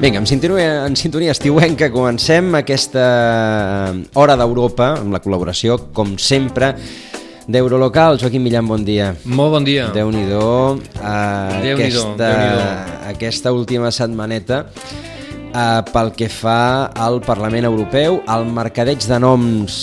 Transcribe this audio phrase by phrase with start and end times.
[0.00, 3.02] Vinga, en sintonia, en sintonia estiuenca comencem aquesta
[4.16, 6.70] Hora d'Europa amb la col·laboració, com sempre,
[7.44, 8.16] d'Eurolocal.
[8.16, 9.10] Joaquim Millan, bon dia.
[9.28, 9.90] Molt bon dia.
[9.92, 10.40] Déu-n'hi-do.
[10.40, 12.64] Uh, Déu-n'hi-do, aquesta, Déu-n'hi-do.
[13.12, 19.76] aquesta última setmaneta uh, pel que fa al Parlament Europeu, al mercadeig de noms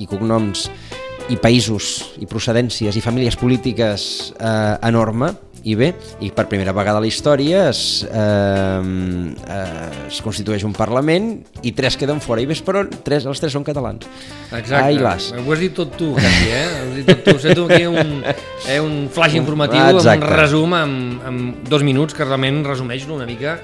[0.00, 0.70] i cognoms
[1.28, 5.28] i països i procedències i famílies polítiques eh, enorme
[5.64, 5.90] i bé,
[6.24, 11.32] i per primera vegada a la història es, eh, eh, es constitueix un Parlament
[11.66, 12.94] i tres queden fora, i ves per on?
[13.04, 14.06] Tres, els tres són catalans.
[14.50, 14.80] Exacte.
[14.80, 15.30] Ai, las.
[15.36, 16.64] Ho has dit tot tu, quasi, eh?
[16.70, 17.36] Ho has dit tot tu.
[17.42, 18.24] Sento aquí un,
[18.68, 20.24] eh, un flash informatiu, amb Exacte.
[20.24, 23.58] un resum amb, amb dos minuts que realment resumeix una mica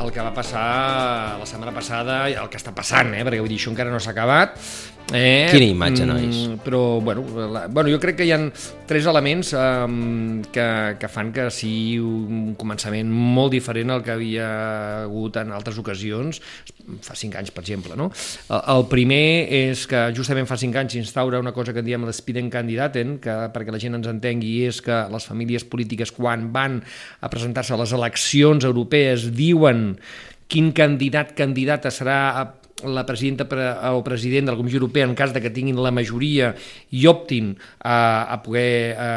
[0.00, 3.24] el que va passar la setmana passada i el que està passant, eh?
[3.26, 4.56] perquè vull dir, això encara no s'ha acabat.
[5.12, 5.50] Eh?
[5.50, 6.38] Quina imatge, nois.
[6.64, 8.38] Però, bueno, la, bueno, jo crec que hi ha
[8.86, 10.66] tres elements um, que,
[11.00, 14.48] que fan que sigui un començament molt diferent al que havia
[15.04, 16.40] hagut en altres ocasions,
[17.02, 17.98] fa cinc anys, per exemple.
[17.98, 18.10] No?
[18.48, 19.22] El, el primer
[19.60, 23.36] és que justament fa cinc anys s'instaura una cosa que en diem l'Spiden Candidaten, que
[23.54, 26.80] perquè la gent ens entengui és que les famílies polítiques quan van
[27.20, 29.94] a presentar-se a les eleccions europees diuen
[30.50, 32.20] quin candidat candidata serà
[32.84, 35.92] la presidenta pre o president de la Comissió Europea en cas de que tinguin la
[35.94, 36.52] majoria
[36.90, 39.10] i optin a, a poder a,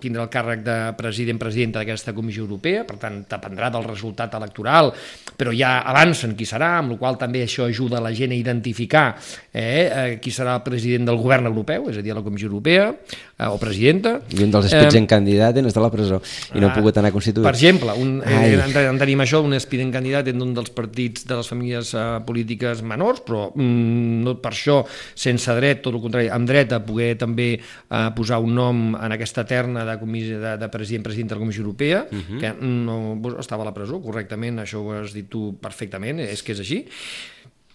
[0.00, 4.92] tindre el càrrec de president-presidenta d'aquesta Comissió Europea, per tant dependrà del resultat electoral,
[5.36, 9.06] però ja avancen qui serà, amb la qual també això ajuda la gent a identificar
[9.52, 12.90] eh, eh, qui serà el president del govern europeu, és a dir, la Comissió Europea,
[12.92, 14.18] eh, o presidenta.
[14.34, 16.20] I un dels espits en candidat és de la presó
[16.54, 17.46] i no ha pogut anar constituït.
[17.46, 21.26] Per exemple, un, eh, en, en tenim això, un aspirant candidat en un dels partits
[21.28, 24.80] de les famílies eh, polítiques menors, però mm, no per això
[25.14, 29.16] sense dret, tot el contrari, amb dret a poder també eh, posar un nom en
[29.16, 32.40] aquesta terna de, comissió, de, de president-president de la Comissió Europea, uh -huh.
[32.40, 36.42] que no doncs, estava a la presó, correctament, això ho has dit tu perfectament, és
[36.42, 36.86] que és així.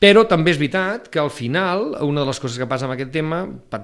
[0.02, 3.12] Però també és veritat que al final, una de les coses que passa amb aquest
[3.12, 3.82] tema, per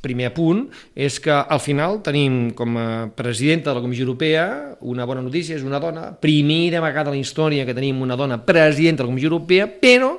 [0.00, 5.06] primer apunt, és que al final tenim com a presidenta de la Comissió Europea una
[5.08, 9.02] bona notícia, és una dona, primera vegada a la història que tenim una dona presidenta
[9.02, 10.18] de la Comissió Europea, però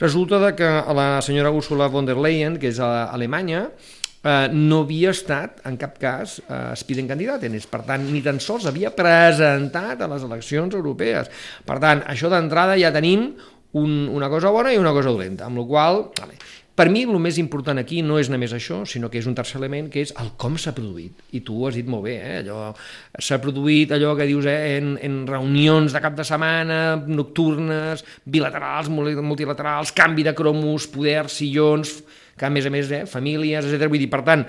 [0.00, 3.66] resulta de que la senyora Ursula von der Leyen, que és a Alemanya,
[4.24, 8.66] eh, no havia estat en cap cas eh, aspirant candidat, per tant, ni tan sols
[8.68, 11.30] havia presentat a les eleccions europees.
[11.66, 13.30] Per tant, això d'entrada ja tenim
[13.72, 16.40] un, una cosa bona i una cosa dolenta, amb la qual vale,
[16.80, 19.58] per mi el més important aquí no és només això, sinó que és un tercer
[19.58, 21.18] element, que és el com s'ha produït.
[21.36, 22.38] I tu ho has dit molt bé, eh?
[22.38, 22.70] allò
[23.20, 24.78] s'ha produït allò que dius eh?
[24.78, 31.98] en, en reunions de cap de setmana, nocturnes, bilaterals, multilaterals, canvi de cromos, poder, sillons,
[32.40, 33.02] que a més a més, eh?
[33.04, 33.84] famílies, etc.
[33.92, 34.46] Vull dir, per tant,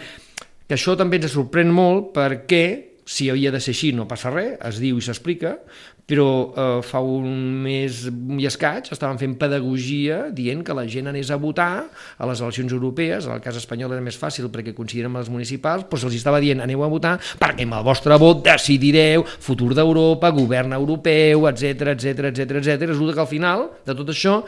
[0.63, 2.63] que això també ens sorprèn molt perquè
[3.05, 5.57] si havia de ser així no passa res, es diu i s'explica,
[6.11, 7.29] però eh, fa un
[7.63, 12.41] mes i escaig estaven fent pedagogia dient que la gent anés a votar a les
[12.41, 16.17] eleccions europees, en el cas espanyol era més fàcil perquè coincidien amb municipals, però se'ls
[16.19, 21.47] estava dient aneu a votar perquè amb el vostre vot decidireu futur d'Europa, govern europeu,
[21.51, 22.89] etc etc etc etc.
[22.91, 24.41] Resulta que al final de tot això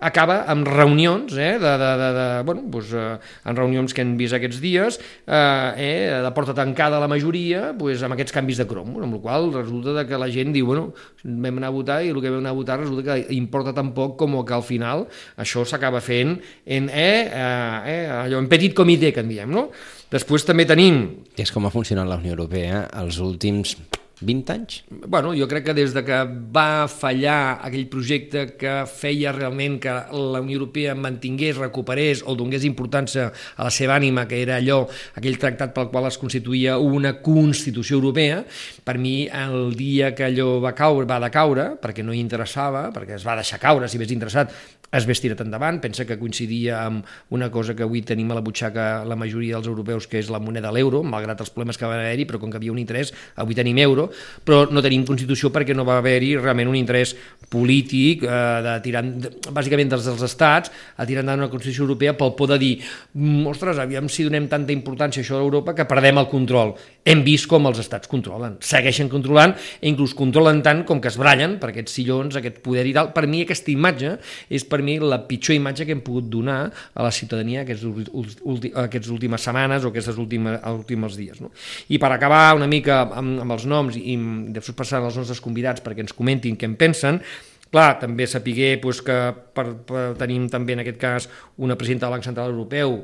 [0.00, 3.18] acaba amb reunions, eh, de, de, de, de, bueno, doncs, eh,
[3.50, 8.04] en reunions que hem vist aquests dies, eh, eh, de porta tancada la majoria, doncs,
[8.06, 10.92] amb aquests canvis de cromos, amb la qual resulta que la gent diu, bueno,
[11.24, 13.92] vam anar a votar i el que vam anar a votar resulta que importa tan
[13.96, 18.74] poc com que al final això s'acaba fent en, eh, eh, eh, allò, en petit
[18.76, 19.68] comitè, que en diem, no?
[20.08, 21.02] Després també tenim
[21.36, 23.76] és com ha funcionat la Unió Europea els últims
[24.20, 24.82] 20 anys?
[24.90, 26.18] Bueno, jo crec que des de que
[26.54, 32.66] va fallar aquell projecte que feia realment que la Unió Europea mantingués, recuperés o donés
[32.66, 34.82] importància a la seva ànima, que era allò,
[35.18, 38.42] aquell tractat pel qual es constituïa una Constitució Europea,
[38.84, 43.18] per mi el dia que allò va caure, va decaure, perquè no hi interessava, perquè
[43.18, 44.54] es va deixar caure, si hagués interessat,
[44.88, 47.04] es hagués tirat endavant, pensa que coincidia amb
[47.36, 50.40] una cosa que avui tenim a la butxaca la majoria dels europeus, que és la
[50.40, 53.56] moneda l'euro, malgrat els problemes que van haver-hi, però com que havia un interès, avui
[53.58, 54.07] tenim euro,
[54.44, 57.14] però no tenim Constitució perquè no va haver-hi realment un interès
[57.50, 62.16] polític eh, de tirar, de, bàsicament dels, dels estats a tirar endavant una Constitució Europea
[62.18, 65.88] pel por de dir mm, ostres, aviam si donem tanta importància a això d'Europa que
[65.88, 66.74] perdem el control.
[67.08, 68.58] Hem vist com els estats controlen.
[68.64, 72.84] Segueixen controlant i inclús controlen tant com que es brallen per aquests sillons, aquest poder
[72.90, 73.12] i tal.
[73.16, 74.14] Per mi aquesta imatge
[74.52, 78.72] és per mi la pitjor imatge que hem pogut donar a la ciutadania aquests, últim,
[78.84, 81.40] aquests últimes setmanes o aquests últims, últims dies.
[81.44, 81.52] No?
[81.88, 84.18] I per acabar una mica amb, amb els noms i
[84.54, 87.22] després passant als nostres convidats perquè ens comentin què en pensen,
[87.68, 89.16] Clar, també sapiguer doncs, que
[89.52, 91.28] per, per, tenim també en aquest cas
[91.60, 92.94] una presidenta del Banc Central Europeu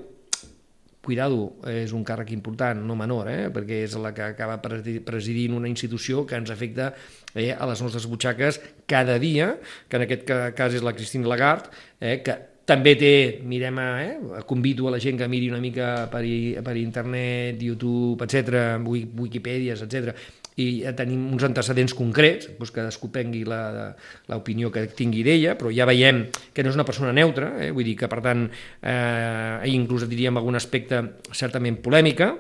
[1.05, 3.51] cuidado, és un càrrec important, no menor, eh?
[3.55, 6.91] perquè és la que acaba presidint una institució que ens afecta
[7.35, 8.61] eh, a les nostres butxaques
[8.91, 9.55] cada dia,
[9.89, 11.71] que en aquest cas és la Cristina Lagarde,
[12.01, 13.15] eh, que també té,
[13.45, 16.25] mirem, a, eh, convido a la gent que miri una mica per,
[16.65, 20.17] per internet, YouTube, etc, Wikipèdies, etc,
[20.61, 25.87] i ja tenim uns antecedents concrets, doncs cadascú prengui l'opinió que tingui d'ella, però ja
[25.91, 26.25] veiem
[26.55, 27.73] que no és una persona neutra, eh?
[27.75, 28.47] vull dir que per tant,
[28.83, 31.03] eh, inclús diríem algun aspecte
[31.33, 32.33] certament polèmica,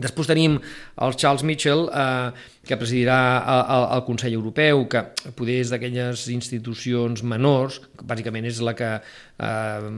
[0.00, 0.54] Després tenim
[1.04, 2.30] el Charles Mitchell, eh,
[2.64, 5.02] que presidirà el, el, el Consell Europeu, que
[5.36, 9.90] poder és d'aquelles institucions menors, que bàsicament és la que eh,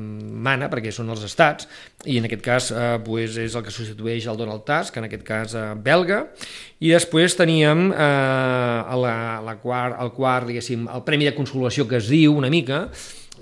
[0.49, 1.71] mana, perquè són els estats,
[2.11, 5.27] i en aquest cas eh, pues és el que substitueix el Donald Tusk, en aquest
[5.29, 6.25] cas eh, belga,
[6.83, 9.17] i després teníem eh, la,
[9.47, 12.89] la quart, el quart, diguéssim, el Premi de Consolació que es diu una mica,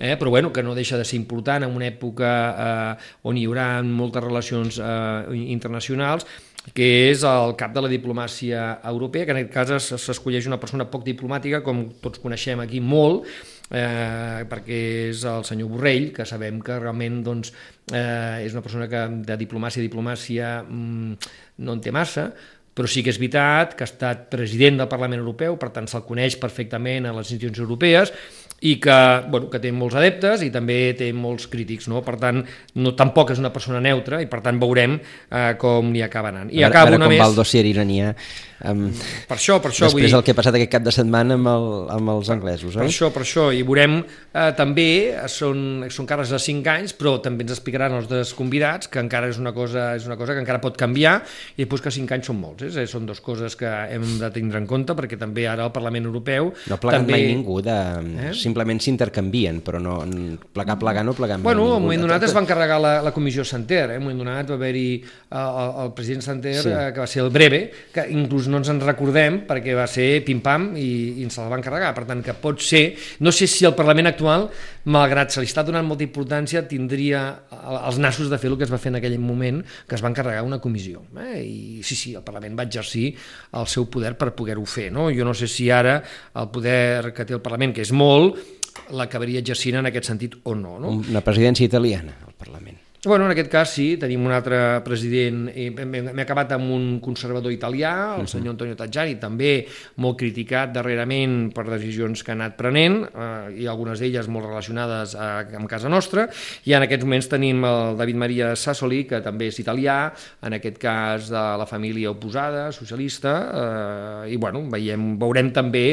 [0.02, 0.16] eh?
[0.18, 3.66] però bueno, que no deixa de ser important en una època eh, on hi haurà
[3.86, 6.26] moltes relacions eh, internacionals,
[6.74, 10.88] que és el cap de la diplomàcia europea, que en aquest cas s'escolleix una persona
[10.90, 13.28] poc diplomàtica, com tots coneixem aquí molt,
[13.70, 17.54] eh, perquè és el senyor Borrell, que sabem que realment doncs,
[17.92, 21.30] eh, és una persona que de diplomàcia a diplomàcia mm,
[21.62, 22.32] no en té massa,
[22.72, 26.06] però sí que és veritat que ha estat president del Parlament Europeu, per tant se'l
[26.08, 28.12] coneix perfectament a les institucions europees,
[28.62, 28.98] i que,
[29.28, 32.04] bueno, que té molts adeptes i també té molts crítics, no?
[32.06, 32.42] Per tant,
[32.78, 36.52] no, tampoc és una persona neutra i per tant veurem eh, com n'hi acaba anant.
[36.52, 37.22] I a veure, acabo a veure una com més...
[37.24, 38.14] va el dossier iranià
[38.62, 38.92] Um,
[39.26, 39.88] per això, per això...
[39.88, 41.64] Després vull dir, el que ha passat aquest cap de setmana amb, el,
[41.96, 42.90] amb els anglesos, per eh?
[42.92, 44.86] això, per això, i veurem eh, també,
[45.30, 49.32] són, són càrrecs de 5 anys, però també ens explicaran els dos convidats que encara
[49.32, 51.16] és una cosa, és una cosa que encara pot canviar
[51.56, 52.86] i després que 5 anys són molts, eh?
[52.90, 56.52] són dues coses que hem de tindre en compte perquè també ara el Parlament Europeu...
[56.70, 57.18] No ha plegat també...
[57.18, 57.78] mai ningú, de...
[58.28, 58.32] eh?
[58.52, 59.98] Simplement s'intercanvien, però no,
[60.52, 61.62] plegar, plegar no plegar bueno.
[61.62, 63.98] Bueno, un moment donat es va encarregar la, la comissió Santer, eh?
[63.98, 66.68] un moment donat va haver-hi eh, el, el president Santer, sí.
[66.68, 67.62] eh, que va ser el breve,
[67.94, 70.90] que inclús no ens en recordem perquè va ser pim-pam i,
[71.22, 71.92] i ens la van carregar.
[71.96, 72.84] Per tant, que pot ser...
[73.24, 74.48] No sé si el Parlament actual,
[74.92, 77.22] malgrat se li està donant molta importància, tindria
[77.86, 80.10] els nassos de fer el que es va fer en aquell moment, que es va
[80.12, 81.04] encarregar una comissió.
[81.22, 81.40] Eh?
[81.42, 83.12] I sí, sí, el Parlament va exercir
[83.58, 84.90] el seu poder per poder-ho fer.
[84.94, 85.08] No?
[85.14, 88.41] Jo no sé si ara el poder que té el Parlament, que és molt,
[88.96, 90.78] l'acabaria exercint en aquest sentit o no.
[90.82, 90.96] no?
[91.02, 92.80] Una presidència italiana, al Parlament.
[93.04, 97.90] Bueno, en aquest cas sí, tenim un altre president, m'he acabat amb un conservador italià,
[98.14, 99.64] el senyor Antonio Tajani, també
[99.98, 105.16] molt criticat darrerament per decisions que ha anat prenent, eh, i algunes d'elles molt relacionades
[105.18, 106.28] a, amb casa nostra,
[106.62, 109.98] i en aquests moments tenim el David Maria Sassoli, que també és italià,
[110.46, 115.88] en aquest cas de la família oposada, socialista, eh, i bueno, veiem, veurem també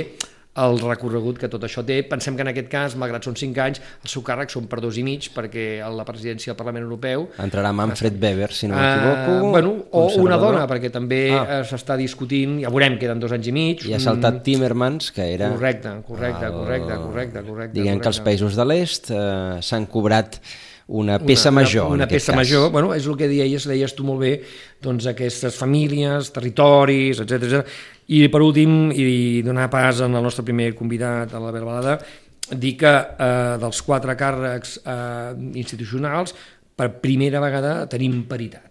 [0.58, 2.00] el recorregut que tot això té.
[2.10, 4.98] Pensem que en aquest cas, malgrat són 5 anys, el seu càrrec són per dos
[4.98, 7.28] i mig, perquè la presidència del Parlament Europeu...
[7.44, 9.36] Entrarà Manfred Weber, si no m'equivoco.
[9.38, 11.62] Uh, bueno, o una dona, perquè també ah.
[11.68, 13.86] s'està discutint, ja veurem, queden dos anys i mig.
[13.88, 14.46] I ha saltat mm.
[14.48, 15.52] Timmermans, que era...
[15.54, 17.78] Correcte, correcte, correcte, correcte, correcte.
[17.78, 18.08] Diguem correcte.
[18.08, 19.22] que els països de l'est eh,
[19.66, 20.42] s'han cobrat
[20.90, 21.88] una peça una, major.
[21.88, 22.40] Una, una peça cas.
[22.42, 24.32] major, bueno, és el que deies, deies tu molt bé,
[24.82, 27.62] doncs aquestes famílies, territoris, etc.
[28.10, 32.00] I per últim, i donar pas al nostre primer convidat, a la Balada,
[32.50, 36.34] dir que eh, dels quatre càrrecs eh, institucionals,
[36.80, 38.69] per primera vegada tenim paritat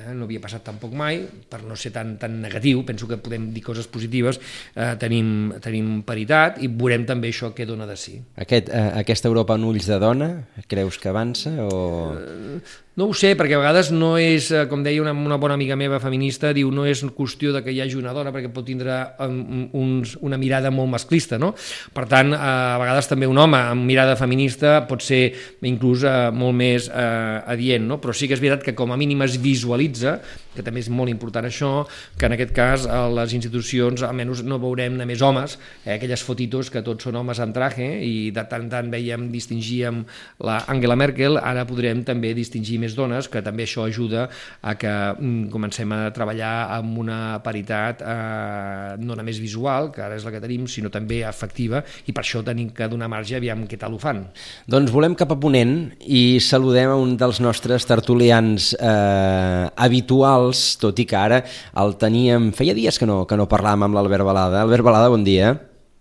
[0.00, 3.50] eh, no havia passat tampoc mai, per no ser tan, tan negatiu, penso que podem
[3.54, 4.40] dir coses positives,
[4.74, 8.18] eh, tenim, tenim paritat i veurem també això que dona de si.
[8.36, 10.30] Aquest, eh, aquesta Europa en ulls de dona,
[10.66, 11.54] creus que avança?
[11.64, 12.14] O...
[12.14, 15.54] Eh, no ho sé, perquè a vegades no és, eh, com deia una, una bona
[15.54, 18.66] amiga meva feminista, diu no és qüestió de que hi hagi una dona perquè pot
[18.66, 21.52] tindre um, uns, una mirada molt masclista, no?
[21.94, 25.22] Per tant, eh, a vegades també un home amb mirada feminista pot ser
[25.62, 28.00] inclús uh, molt més uh, adient, no?
[28.02, 30.18] Però sí que és veritat que com a mínim es visualitza,
[30.58, 31.72] que també és molt important això,
[32.18, 36.72] que en aquest cas a les institucions almenys no veurem només homes, eh, aquelles fotitos
[36.74, 40.02] que tots són homes en traje i de tant en tant veiem, distingíem
[40.44, 44.26] la Angela Merkel, ara podrem també distingir més dones, que també això ajuda
[44.62, 50.18] a que mm, comencem a treballar amb una paritat eh, no només visual, que ara
[50.18, 53.64] és la que tenim, sinó també afectiva, i per això tenim que donar marge aviam
[53.68, 54.24] què tal ho fan.
[54.68, 60.78] Doncs volem cap a Ponent i saludem a un dels nostres tertulians eh, habituals liberals,
[60.80, 61.42] tot i que ara
[61.76, 62.52] el teníem...
[62.52, 64.62] Feia dies que no, que no parlàvem amb l'Albert Balada.
[64.62, 65.56] Albert Balada, bon dia.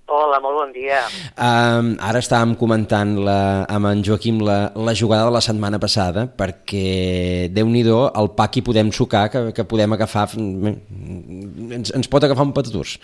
[0.08, 1.01] Hola, molt bon dia.
[1.36, 6.30] Um, ara estàvem comentant la, amb en Joaquim la, la jugada de la setmana passada
[6.32, 12.24] perquè, déu nhi el pa que podem sucar, que, que podem agafar, ens, ens pot
[12.24, 12.98] agafar un patatús,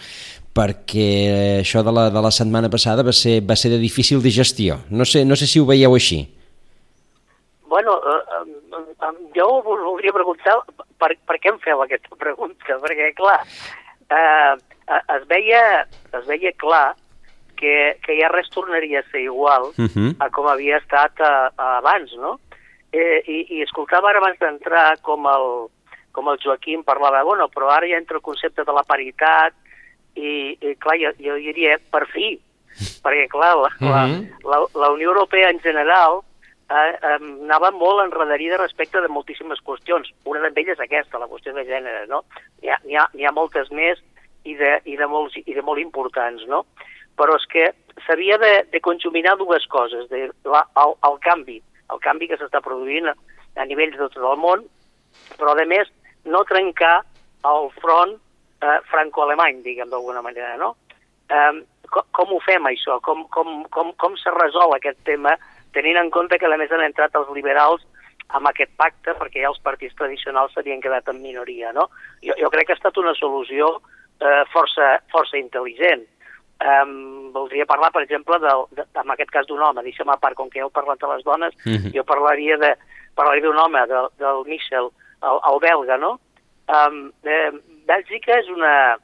[0.55, 4.79] perquè això de la, de la setmana passada va ser, va ser de difícil digestió.
[4.89, 6.23] No sé, no sé si ho veieu així.
[7.67, 10.61] Bueno, eh, eh, jo us voldria preguntar
[11.03, 13.39] per, per què em feu aquesta pregunta, perquè, clar,
[14.07, 14.53] eh,
[15.17, 15.63] es veia,
[16.15, 16.85] es veia clar
[17.59, 20.15] que, que ja res tornaria a ser igual uh -huh.
[20.19, 22.39] a com havia estat a, a abans, no?
[22.91, 25.69] Eh, i, I escoltava ara abans d'entrar com el,
[26.11, 29.53] com el Joaquim parlava, bueno, però ara ja entra el concepte de la paritat
[30.15, 32.39] i, i clar, jo, jo diria per fi,
[33.03, 33.89] perquè clar, la, uh -huh.
[33.89, 34.01] la,
[34.51, 36.21] la, la Unió Europea en general
[36.69, 40.09] eh, anava molt enredarida respecte de moltíssimes qüestions.
[40.29, 42.23] Una d'elles és aquesta, la qüestió de gènere, no?
[42.61, 44.01] N'hi ha, ha, ha moltes més
[44.43, 46.63] i de, i de, molts, i de molt importants, no?
[47.19, 47.69] Però és que
[48.05, 51.59] s'havia de, de conjuminar dues coses, de, la, el, el canvi,
[51.93, 53.15] el canvi que s'està produint a,
[53.59, 54.65] a nivell de tot el món,
[55.37, 55.91] però a més
[56.25, 57.03] no trencar
[57.45, 60.73] el front eh, franco-alemany, diguem d'alguna manera, no?
[61.29, 61.61] Eh,
[61.93, 62.97] com, com ho fem això?
[63.05, 65.35] Com, com, com, com se resol aquest tema
[65.73, 67.83] tenint en compte que a més han entrat els liberals
[68.37, 71.89] amb aquest pacte perquè ja els partits tradicionals s'havien quedat en minoria, no?
[72.25, 73.75] Jo, jo crec que ha estat una solució
[74.21, 76.07] eh, força, força intel·ligent.
[76.63, 80.37] Um, voldria parlar, per exemple, de, de, en aquest cas d'un home, deixa'm a part,
[80.39, 81.93] com que heu parlat de les dones, mm -hmm.
[81.95, 82.75] jo parlaria de
[83.15, 84.89] parlaria d'un home, de, del Michel,
[85.21, 86.19] el, el belga, no?
[86.67, 87.51] Um, eh,
[87.85, 88.97] Bèlgica és una,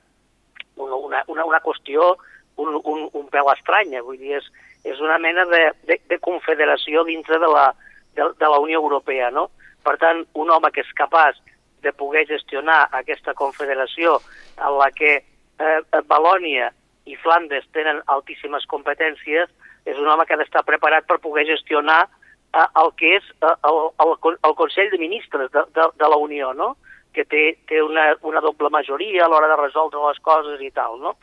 [0.78, 2.16] una, una, una qüestió
[2.56, 4.48] un, un, un pèl estranya, vull dir, és,
[4.84, 7.70] és una mena de, de, de confederació dintre de la,
[8.16, 9.50] de, de la Unió Europea, no?
[9.84, 11.40] Per tant, un home que és capaç
[11.84, 14.20] de poder gestionar aquesta confederació
[14.58, 16.72] en la que eh, Valònia
[17.10, 19.50] i Flandes tenen altíssimes competències,
[19.88, 23.56] és un home que ha d'estar preparat per poder gestionar eh, el que és eh,
[23.70, 26.76] el, el, el Consell de Ministres de, de, de la Unió, no?
[27.14, 31.00] que té, té una, una doble majoria a l'hora de resoldre les coses i tal.
[31.02, 31.16] No?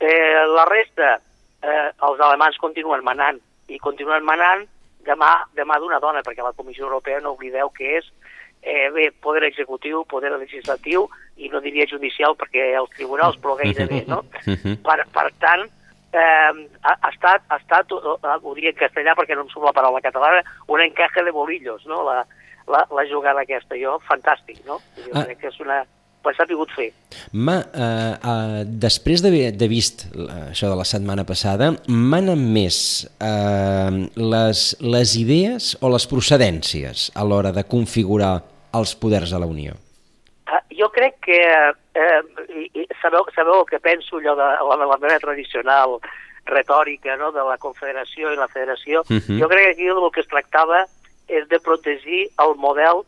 [0.00, 1.18] Eh, la resta,
[1.62, 3.40] eh, els alemans continuen manant,
[3.70, 4.66] i continuen manant
[5.06, 8.08] demà, demà d'una dona, perquè la Comissió Europea no oblideu que és
[8.62, 14.04] eh, bé, poder executiu, poder legislatiu i no diria judicial perquè els tribunals, però gairebé,
[14.08, 14.22] no?
[14.86, 15.64] Per, per tant,
[16.12, 16.50] eh,
[16.82, 19.76] ha, ha estat, ha estat eh, ho diria en castellà perquè no em surt la
[19.76, 22.02] paraula catalana, un encaje de bolillos, no?
[22.08, 22.20] La,
[22.68, 23.78] la, la jugada aquesta.
[23.80, 24.80] Jo, fantàstic, no?
[25.00, 25.24] Jo ah.
[25.24, 25.80] crec que és una,
[26.22, 26.90] pues s'ha pogut fer.
[27.32, 30.06] Ma, uh, uh, després d'haver de vist
[30.50, 32.80] això de la setmana passada, manen més
[33.18, 38.38] uh, les, les idees o les procedències a l'hora de configurar
[38.76, 39.76] els poders de la Unió?
[40.50, 42.20] Uh, jo crec que, uh,
[42.52, 45.98] i, sabeu, sabeu el que penso allò de la, de la meva tradicional
[46.50, 47.30] retòrica no?
[47.32, 49.20] de la confederació i la federació, uh mhm.
[49.26, 49.40] -huh.
[49.40, 50.84] jo crec que aquí el que es tractava
[51.28, 53.04] és de protegir el model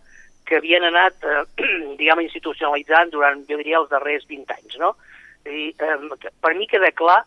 [0.52, 1.64] que havien anat, eh,
[2.00, 4.92] diguem, institucionalitzant durant, jo diria, els darrers 20 anys, no?
[5.48, 7.22] I, eh, per mi queda clar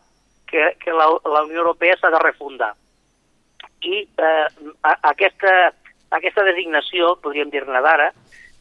[0.46, 2.70] que, que la, la Unió Europea s'ha de refundar.
[3.82, 4.46] I eh,
[4.86, 5.56] a, aquesta,
[6.14, 8.12] aquesta designació, podríem dir-ne d'ara,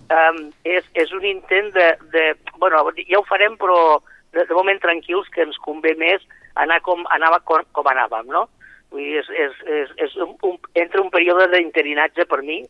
[0.10, 0.42] eh,
[0.78, 2.26] és, és un intent de, de...
[2.58, 4.02] bueno, ja ho farem, però
[4.34, 6.26] de, de moment tranquils, que ens convé més
[6.58, 8.48] anar com, anava com, com anàvem, no?
[8.90, 12.64] Vull dir, és, és, és, és un, un, entre un període d'interinatge per mi,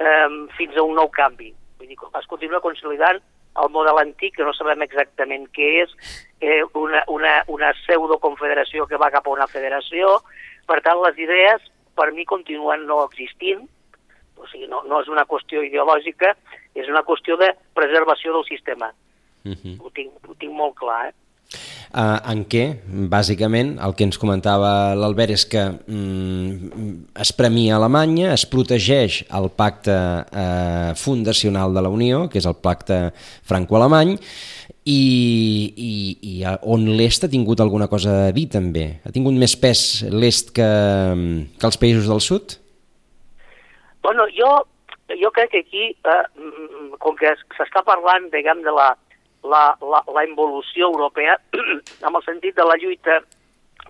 [0.00, 1.52] eh, fins a un nou canvi.
[1.78, 3.20] Vull dir, es continua consolidant
[3.60, 5.92] el model antic, que no sabem exactament què és,
[6.40, 10.20] eh, una, una, una pseudoconfederació que va cap a una federació.
[10.70, 11.66] Per tant, les idees,
[11.98, 13.66] per mi, continuen no existint,
[14.40, 16.34] o sigui, no, no és una qüestió ideològica,
[16.78, 18.92] és una qüestió de preservació del sistema.
[19.44, 19.76] Uh -huh.
[19.80, 21.14] ho, tinc, ho tinc molt clar, eh?
[21.50, 22.64] Eh, en què,
[23.10, 29.50] bàsicament, el que ens comentava l'Albert és que mm, es premia Alemanya, es protegeix el
[29.56, 33.02] pacte eh, fundacional de la Unió, que és el pacte
[33.48, 34.16] franco-alemany,
[34.90, 35.02] i,
[35.76, 35.92] i,
[36.24, 38.86] i on l'est ha tingut alguna cosa a dir també?
[39.04, 40.70] Ha tingut més pes l'est que,
[41.58, 42.56] que els països del sud?
[44.00, 44.48] Bueno, jo,
[45.20, 48.94] jo crec que aquí, eh, mm, com que s'està parlant, diguem, de la,
[49.42, 51.38] la, la, la involució europea
[52.06, 53.20] amb el sentit de la lluita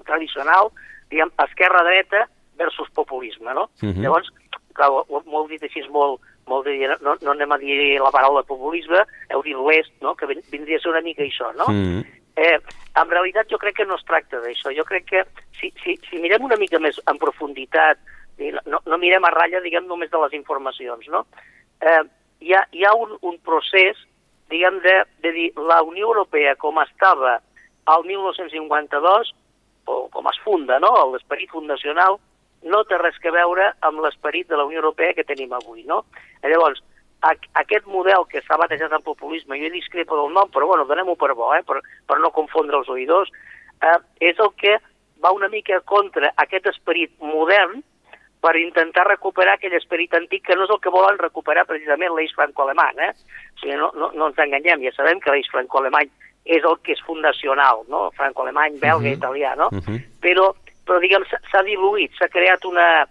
[0.06, 0.70] tradicional,
[1.10, 2.26] diguem, esquerra-dreta
[2.60, 3.70] versus populisme, no?
[3.82, 3.94] Uh mhm.
[3.94, 4.02] -huh.
[4.02, 4.28] Llavors,
[4.74, 8.42] clar, m'ho heu dit així molt, molt de, no, no anem a dir la paraula
[8.42, 10.14] populisme, heu dit l'est, no?
[10.14, 11.64] que vindria a ser una mica això, no?
[11.64, 12.00] Uh mhm.
[12.00, 12.04] -huh.
[12.36, 12.58] eh,
[13.00, 15.24] en realitat jo crec que no es tracta d'això, jo crec que
[15.60, 17.98] si, si, si mirem una mica més en profunditat,
[18.66, 21.26] no, no mirem a ratlla, diguem, només de les informacions, no?
[21.80, 22.02] Eh,
[22.40, 23.96] hi ha, hi ha un, un procés
[24.50, 27.38] diguem, de, de dir la Unió Europea com estava
[27.90, 29.32] al 1952,
[29.86, 32.18] o com es funda, no?, l'esperit fundacional,
[32.62, 36.02] no té res que veure amb l'esperit de la Unió Europea que tenim avui, no?
[36.44, 36.82] Llavors,
[37.22, 41.34] aquest model que s'ha batejat en populisme, jo discrepo del nom, però bueno, donem-ho per
[41.34, 43.32] bo, eh, per, per no confondre els oïdors,
[43.80, 43.98] eh,
[44.32, 44.78] és el que
[45.24, 47.82] va una mica contra aquest esperit modern
[48.40, 52.32] per intentar recuperar aquell esperit antic que no és el que volen recuperar precisament l'eix
[52.36, 53.02] franco-alemany.
[53.04, 53.12] Eh?
[53.12, 56.10] O sigui, no, no, no ens enganyem, ja sabem que l'eix franco-alemany
[56.44, 58.08] és el que és fundacional, no?
[58.16, 59.18] franco-alemany, belga, uh -huh.
[59.18, 59.68] italià, no?
[59.72, 60.00] Uh -huh.
[60.20, 60.54] Però,
[60.86, 63.06] però diguem, s'ha diluït, s'ha creat una,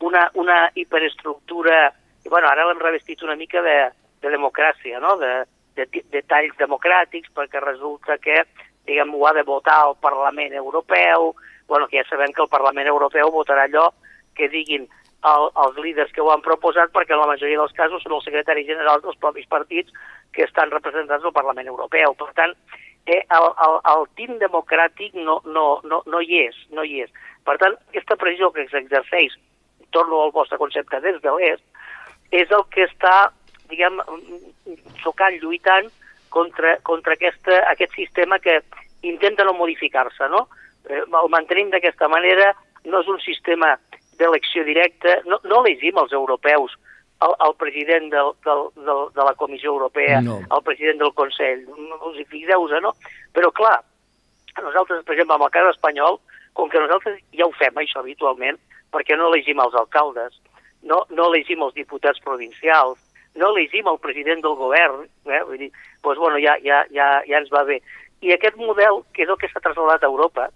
[0.00, 1.92] una, una hiperestructura,
[2.24, 3.90] i bueno, ara l'hem revestit una mica de,
[4.20, 5.16] de democràcia, no?
[5.16, 5.44] de,
[5.76, 8.44] de, de talls democràtics, perquè resulta que
[8.86, 11.34] diguem, ho ha de votar el Parlament Europeu,
[11.68, 13.92] bueno, que ja sabem que el Parlament Europeu votarà allò
[14.36, 14.86] que diguin
[15.24, 18.26] el, els líders que ho han proposat, perquè en la majoria dels casos són els
[18.28, 19.92] secretaris generals dels propis partits
[20.34, 22.16] que estan representats al Parlament Europeu.
[22.18, 22.52] Per tant,
[23.06, 27.12] eh, el, el, el tim democràtic no, no, no, no hi és, no hi és.
[27.44, 29.36] Per tant, aquesta pressió que s'exerceix,
[29.94, 31.64] torno al vostre concepte des de l'est,
[32.34, 33.30] és el que està,
[33.70, 34.00] diguem,
[35.04, 35.90] xocant, lluitant
[36.34, 38.58] contra, contra aquesta, aquest sistema que
[39.06, 40.48] intenta no modificar-se, no?
[40.88, 42.52] Eh, el mantenim d'aquesta manera,
[42.84, 43.76] no és un sistema
[44.18, 46.74] d'elecció directa, no, no elegim els europeus
[47.24, 50.40] el, el president del, del, del, de la Comissió Europea, no.
[50.50, 51.64] el president del Consell,
[52.04, 52.92] us hi fixeu no?
[53.34, 53.78] Però clar,
[54.60, 56.20] nosaltres, per exemple, amb el cas espanyol,
[56.54, 58.58] com que nosaltres ja ho fem això habitualment,
[58.94, 60.36] perquè no elegim els alcaldes,
[60.82, 62.98] no, no elegim els diputats provincials,
[63.34, 65.42] no elegim el president del govern, eh?
[65.42, 65.70] vull dir,
[66.02, 67.80] doncs, bueno, ja, ja, ja, ja ens va bé.
[68.22, 70.48] I aquest model, que és el que s'ha traslladat a Europa,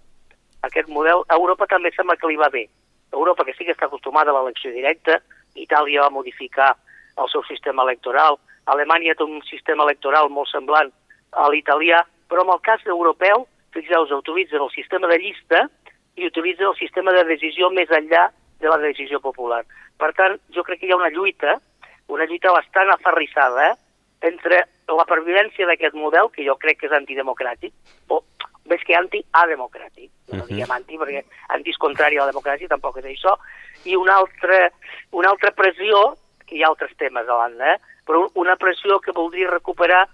[0.67, 2.67] aquest model, a Europa també sembla que li va bé.
[3.13, 5.19] Europa, que sí que està acostumada a l'elecció directa,
[5.55, 6.73] Itàlia va modificar
[7.19, 8.37] el seu sistema electoral,
[8.69, 10.91] Alemanya té un sistema electoral molt semblant
[11.31, 15.65] a l'italià, però en el cas europeu, fixeu-vos, utilitzen el sistema de llista
[16.15, 18.29] i utilitzen el sistema de decisió més enllà
[18.61, 19.63] de la decisió popular.
[19.97, 21.57] Per tant, jo crec que hi ha una lluita
[22.09, 23.77] una lluita bastant aferrissada eh,
[24.29, 27.71] entre la pervivència d'aquest model, que jo crec que és antidemocràtic,
[28.09, 28.19] o
[28.69, 30.47] més que anti-ademocràtic, no uh -huh.
[30.47, 31.23] diguem anti, perquè
[31.55, 33.37] anti és contrari a la democràcia, tampoc és això,
[33.85, 34.71] i una altra,
[35.11, 39.11] una altra pressió, que hi ha altres temes a banda, eh, però una pressió que
[39.11, 40.07] voldria recuperar,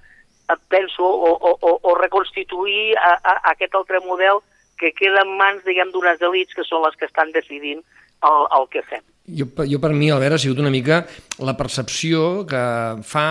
[0.49, 4.41] eh, penso, o, o, o, o reconstituir a, a, a aquest altre model
[4.77, 7.83] que queda en mans, diguem, d'unes elites que són les que estan decidint
[8.25, 9.03] el, el que fem.
[9.25, 10.99] Jo, jo per mi, Albert, ha sigut una mica
[11.39, 12.61] la percepció que
[13.03, 13.25] fa...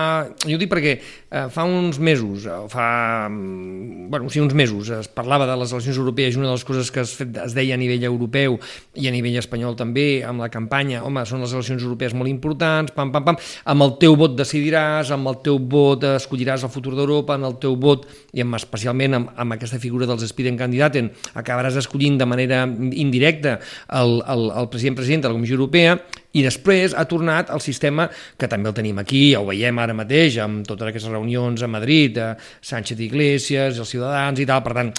[0.45, 3.27] Jo dic perquè eh, fa uns mesos, fa...
[3.29, 6.65] Mm, bueno, sí, uns mesos, es parlava de les eleccions europees i una de les
[6.65, 8.57] coses que es, fet, es deia a nivell europeu
[8.97, 12.93] i a nivell espanyol també, amb la campanya, home, són les eleccions europees molt importants,
[12.95, 13.39] pam, pam, pam,
[13.73, 17.59] amb el teu vot decidiràs, amb el teu vot escolliràs el futur d'Europa, amb el
[17.61, 22.29] teu vot, i amb, especialment amb, amb aquesta figura dels Spiden Candidaten, acabaràs escollint de
[22.29, 23.59] manera indirecta
[23.93, 25.99] el, el, el president-president de la Comissió Europea, Europea
[26.35, 29.95] i després ha tornat al sistema que també el tenim aquí, ja ho veiem ara
[29.97, 34.75] mateix amb totes aquestes reunions a Madrid, a Sánchez Iglesias, els Ciutadans i tal, per
[34.75, 34.91] tant,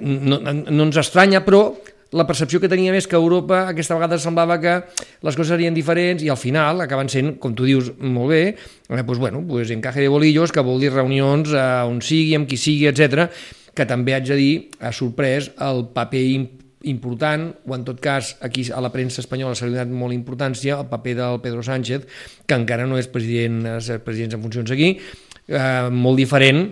[0.00, 1.66] no, no ens estranya, però
[2.14, 4.76] la percepció que teníem és que Europa aquesta vegada semblava que
[5.26, 9.02] les coses serien diferents i al final acaben sent, com tu dius molt bé, eh,
[9.02, 12.60] pues, bueno, pues encaje de bolillos, que vol dir reunions eh, on sigui, amb qui
[12.60, 13.28] sigui, etc
[13.74, 16.22] que també haig de dir, ha sorprès el paper
[16.90, 20.88] important, o en tot cas aquí a la premsa espanyola s'ha donat molt importància el
[20.90, 22.06] paper del Pedro Sánchez,
[22.46, 24.96] que encara no és president, és president en funcions aquí,
[25.48, 26.66] eh, molt diferent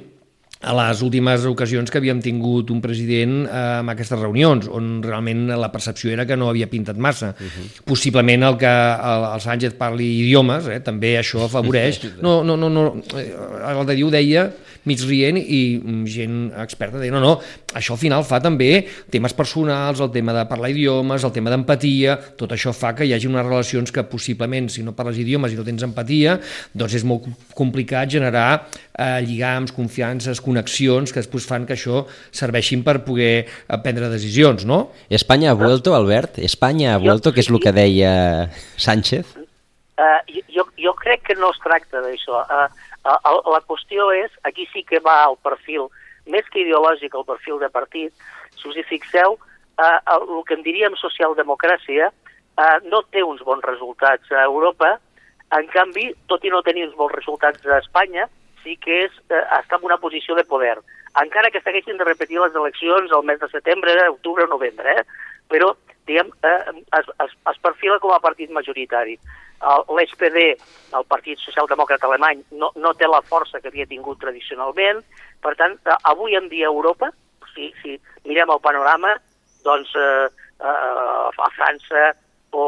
[0.63, 5.49] a les últimes ocasions que havíem tingut un president eh, amb aquestes reunions, on realment
[5.59, 7.35] la percepció era que no havia pintat massa.
[7.35, 7.83] Uh -huh.
[7.85, 12.01] Possiblement el que el, el Sánchez parli idiomes, eh, també això afavoreix.
[12.23, 13.35] No, no, no, no eh,
[13.81, 14.53] el de Diu deia
[14.89, 15.61] mig rient i
[16.11, 17.33] gent experta deia, no, no,
[17.77, 22.17] això al final fa també temes personals, el tema de parlar idiomes, el tema d'empatia,
[22.39, 25.59] tot això fa que hi hagi unes relacions que possiblement, si no parles idiomes i
[25.59, 26.39] no tens empatia,
[26.75, 32.83] doncs és molt complicat generar eh, lligams, confiances, connexions que després fan que això serveixin
[32.87, 34.89] per poder eh, prendre decisions, no?
[35.11, 36.41] Espanya ha vuelto, Albert?
[36.43, 38.13] Espanya ha vuelto, que és el que deia
[38.77, 39.39] Sánchez?
[40.03, 42.41] Uh, jo, jo crec que no es tracta d'això.
[42.49, 45.89] Uh, la qüestió és, aquí sí que va al perfil,
[46.27, 48.13] més que ideològic, el perfil de partit,
[48.57, 53.65] si us hi fixeu, uh, el que en diríem socialdemocràcia uh, no té uns bons
[53.67, 54.99] resultats a Europa,
[55.53, 58.29] en canvi, tot i no tenir uns bons resultats a Espanya,
[58.63, 60.77] sí que és, uh, està en una posició de poder.
[61.21, 65.05] Encara que segueixin de repetir les eleccions al mes de setembre, octubre o novembre, eh?
[65.51, 65.75] però
[66.07, 69.19] diguem, eh, es, es, es perfila com a partit majoritari.
[69.63, 70.41] L'SPD,
[70.99, 75.05] el Partit Socialdemòcrata Alemany, no, no té la força que havia tingut tradicionalment.
[75.43, 77.13] Per tant, eh, avui en dia Europa,
[77.55, 77.95] si, si
[78.27, 79.15] mirem el panorama,
[79.63, 80.27] doncs eh,
[80.59, 82.11] eh, a França
[82.51, 82.65] o,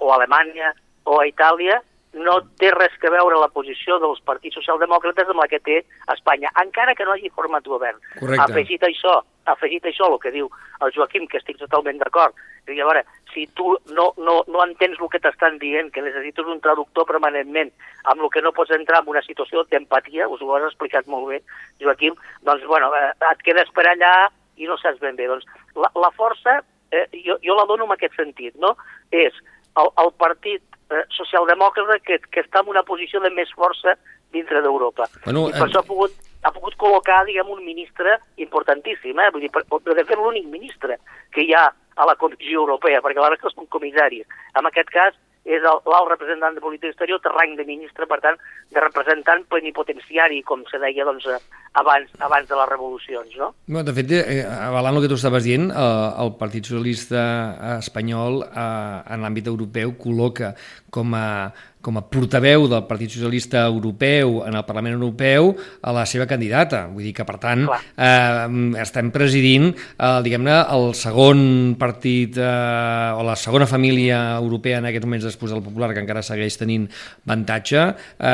[0.00, 0.74] o a Alemanya
[1.08, 1.80] o a Itàlia,
[2.14, 5.80] no té res que veure la posició dels partits socialdemòcrates amb la que té
[6.14, 8.00] Espanya, encara que no hagi format govern.
[8.18, 8.42] Correcte.
[8.44, 10.50] Afegit això, afegit això el que diu
[10.84, 12.36] el Joaquim, que estic totalment d'acord,
[12.70, 13.02] i a veure,
[13.34, 17.72] si tu no, no, no entens el que t'estan dient, que necessites un traductor permanentment,
[18.10, 21.28] amb el que no pots entrar en una situació d'empatia, us ho has explicat molt
[21.32, 21.42] bé,
[21.82, 24.14] Joaquim, doncs, bueno, eh, et quedes per allà
[24.56, 25.28] i no saps ben bé.
[25.28, 25.44] Doncs
[25.76, 26.60] la, la força,
[26.94, 28.76] eh, jo, jo la dono en aquest sentit, no?
[29.10, 29.36] És
[29.80, 33.96] el, el partit eh, socialdemòcrata que, que està en una posició de més força
[34.34, 35.08] dintre d'Europa.
[35.24, 39.30] Bueno, I per eh, això ha pogut, ha pogut col·locar, diguem, un ministre importantíssim, eh?
[39.34, 40.98] Vull dir, per, per, de fet, l'únic ministre
[41.34, 44.26] que hi ha a la Comissió Europea, perquè la resta són comissaris.
[44.58, 48.38] En aquest cas, és l'alt representant de política exterior, té rang de ministre, per tant,
[48.72, 51.38] de representant plenipotenciari, com se deia doncs, eh,
[51.80, 53.50] abans, abans de les revolucions, no?
[53.66, 58.42] Bueno, de fet, eh, avalant el que tu estaves dient, eh, el Partit Socialista espanyol
[58.46, 60.54] eh, en l'àmbit europeu col·loca
[60.94, 61.50] com a,
[61.84, 65.50] com a portaveu del Partit Socialista Europeu en el Parlament Europeu
[65.82, 66.84] a la seva candidata.
[66.92, 67.80] Vull dir que, per tant, Clar.
[68.08, 74.88] eh, estem presidint, eh, diguem-ne, el segon partit eh, o la segona família europea en
[74.90, 76.86] aquests moments després del Popular, que encara segueix tenint
[77.26, 77.84] avantatge,
[78.16, 78.28] eh,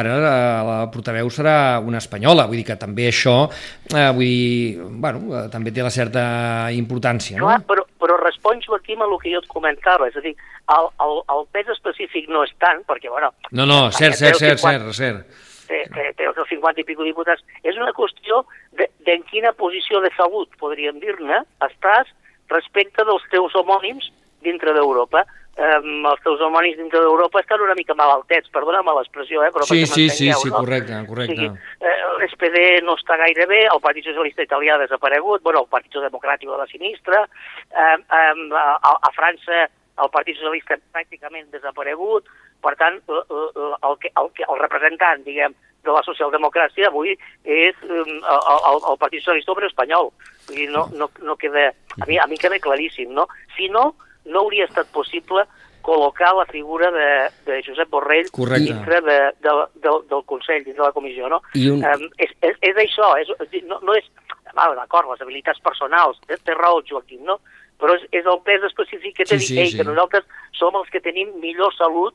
[0.00, 0.30] ara eh,
[0.70, 3.38] la portaveu serà una espanyola, vull dir que també això,
[3.92, 6.24] eh, vull dir, bueno, eh, també té la certa
[6.74, 7.52] importància, no?
[7.52, 7.85] Clar, però, però
[8.46, 10.08] respon, Joaquim, a el que jo et comentava.
[10.08, 10.34] És a dir,
[10.70, 13.32] el, el, el pes específic no és tant, perquè, bueno...
[13.50, 15.42] No, no, cert, cert, cert, 50 cert, cert.
[15.66, 17.42] Té, té, té els 50 i pico diputats.
[17.64, 18.44] És una qüestió
[18.78, 22.12] de, de quina posició de salut, podríem dir-ne, estàs
[22.52, 24.10] respecte dels teus homònims
[24.46, 25.24] dintre d'Europa.
[25.56, 29.78] Um, els teus homònims dintre d'Europa estan una mica malaltets, perdona'm l'expressió, eh, però Sí,
[29.78, 30.58] perquè sí, sí, sí, no?
[30.58, 31.32] correcte, correcte.
[31.32, 31.48] O sigui,
[31.80, 35.96] eh, l'SPD no està gaire bé, el Partit Socialista Italià ha desaparegut, bueno, el Partit
[35.96, 37.24] Democràtic de la Sinistra,
[37.72, 39.64] eh, eh, a, a França
[40.04, 42.28] el Partit Socialista pràcticament desaparegut,
[42.60, 47.14] per tant, el, que, el, que, el representant, diguem, de la socialdemocràcia avui
[47.44, 50.10] és um, el, el, el Partit Socialista Obrer Espanyol.
[50.48, 51.70] Vull dir, no, no, no queda...
[51.96, 53.28] A mi, a mi queda claríssim, no?
[53.56, 53.92] Si no,
[54.26, 55.44] no hauria estat possible
[55.86, 57.08] col·locar la figura de,
[57.46, 58.72] de Josep Borrell Correcte.
[58.72, 59.52] dintre de, de,
[59.84, 61.42] de, del Consell, dintre de la comissió, no?
[61.54, 63.28] I un- Um, és, és, és això, és,
[63.68, 64.04] no, no és...
[64.56, 67.38] Val, d'acord, les habilitats personals, té, té raó el Joaquim, no?
[67.78, 69.76] Però és, és el pes específic que té Sí, sí, ell, sí.
[69.76, 70.24] que nosaltres
[70.56, 72.14] som els que tenim millor salut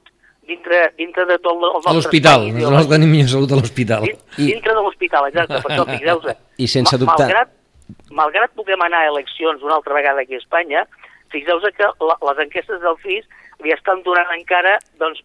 [0.49, 4.01] dintre, dintre de tot el nostre A l'hospital, nosaltres tenim millor salut a l'hospital.
[4.09, 6.35] Din- Dintre de l'hospital, exacte, per això fixeu-se.
[6.57, 7.53] I sense dubtar- Malgrat,
[8.09, 10.87] malgrat puguem anar a eleccions una altra vegada aquí a Espanya,
[11.31, 13.25] fixeu-se que la, les enquestes del FIS
[13.61, 15.21] li estan donant encara doncs,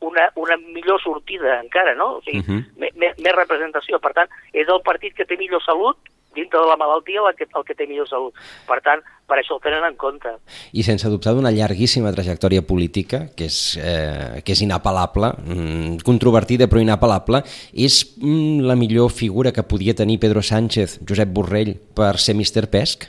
[0.00, 2.16] una, una millor sortida encara, no?
[2.18, 2.58] O sigui, uh Mhm.
[2.60, 2.92] -huh.
[2.96, 3.98] més, més representació.
[4.00, 5.96] Per tant, és el partit que té millor salut
[6.32, 8.32] dintre de la malaltia el que, el que té millor salut.
[8.68, 10.28] Per tant, per això el tenen en compte.
[10.72, 16.68] i sense dubtar d'una llarguíssima trajectòria política, que és, eh, que és inapel·lable, mm, controvertida
[16.68, 17.42] però inapel·lable,
[17.74, 22.68] és mm, la millor figura que podia tenir Pedro Sánchez, Josep Borrell, per ser Mr.
[22.70, 23.08] Pesc?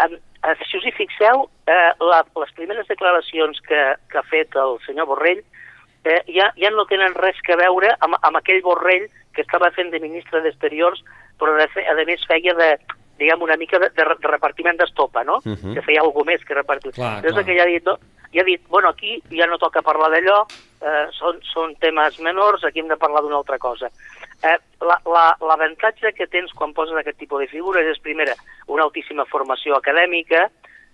[0.00, 0.18] En,
[0.50, 4.78] eh, si us hi fixeu, eh, la, les primeres declaracions que, que ha fet el
[4.86, 5.42] senyor Borrell
[6.04, 9.90] eh, ja, ja no tenen res que veure amb, amb aquell Borrell que estava fent
[9.92, 11.02] de ministre d'Exteriors,
[11.38, 12.70] però de fe, a més feia de,
[13.18, 15.36] diguem, una mica de, de, de repartiment d'estopa, no?
[15.44, 15.56] Uh Mhm.
[15.62, 15.74] -huh.
[15.74, 16.92] Que feia alguna més que repartir.
[16.92, 17.44] Clar, Llavors clar.
[17.44, 17.98] que ja ha dit, no,
[18.34, 20.46] ja ha dit, bueno, aquí ja no toca parlar d'allò,
[20.80, 23.88] eh, són, són temes menors, aquí hem de parlar d'una altra cosa.
[24.42, 28.34] Eh, la- la- L'avantatge que tens quan poses aquest tipus de figures és, primera,
[28.68, 30.44] una altíssima formació acadèmica,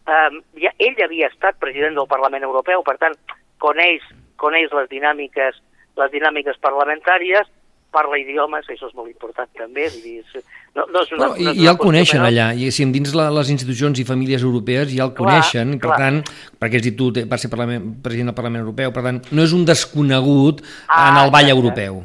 [0.07, 0.31] eh,
[0.63, 3.15] ja, ell havia estat president del Parlament Europeu, per tant,
[3.59, 4.01] coneix,
[4.37, 5.61] coneix les dinàmiques
[5.97, 7.47] les dinàmiques parlamentàries,
[7.93, 11.29] parla idiomes, això és molt important també, vull dir, és- no, no és una, No,
[11.29, 12.33] no és i, una el qüestió coneixen menor.
[12.33, 15.91] allà, i si dins la, les institucions i famílies europees ja el Clar, coneixen, per
[15.93, 15.99] clar.
[15.99, 16.25] tant,
[16.59, 19.53] perquè has dit tu, va ser parlament, president del Parlament Europeu, per tant, no és
[19.53, 21.61] un desconegut Ah, en el ball exacte.
[21.61, 22.03] europeu.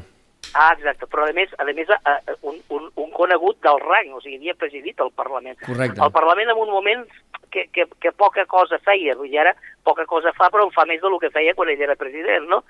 [0.54, 4.22] Ah, exacte, però a més, a més eh, un, un, un conegut del rang, o
[4.24, 5.60] sigui, havia presidit el Parlament.
[5.66, 6.02] Correcte.
[6.02, 7.06] El Parlament en un moment
[7.52, 9.54] que, que, que poca cosa feia, dir, ara
[9.86, 12.64] poca cosa fa, però en fa més del que feia quan ell era president, no?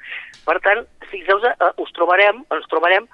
[0.47, 3.07] Per tant, fixeu-vos, eh, us trobarem, ens trobarem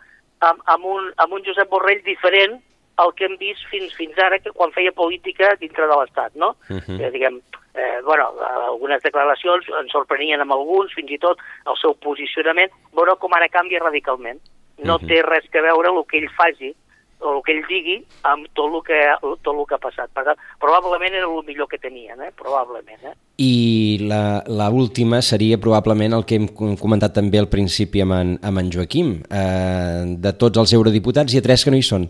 [0.45, 2.59] amb, amb, un, amb un Josep Borrell diferent
[2.97, 6.55] al que hem vist fins fins ara que quan feia política dintre de l'Estat, no?
[6.69, 6.81] Uh Mhm.
[6.87, 7.01] -huh.
[7.01, 7.41] eh, diguem,
[7.73, 12.71] eh, bueno, eh, algunes declaracions ens sorprenien amb alguns, fins i tot el seu posicionament,
[12.93, 14.39] veure com ara canvia radicalment.
[14.77, 15.05] No uh Mhm.
[15.05, 15.07] -huh.
[15.07, 16.75] té res que veure el que ell faci,
[17.19, 18.99] o el que ell digui amb tot el que,
[19.41, 20.09] tot el que ha passat.
[20.13, 22.31] Per tant, probablement era el millor que tenien, eh?
[22.35, 22.99] probablement.
[23.03, 23.13] Eh?
[23.37, 28.39] I la, la última seria probablement el que hem comentat també al principi amb en,
[28.43, 29.23] amb en Joaquim.
[29.31, 32.09] Eh, de tots els eurodiputats hi ha tres que no hi són.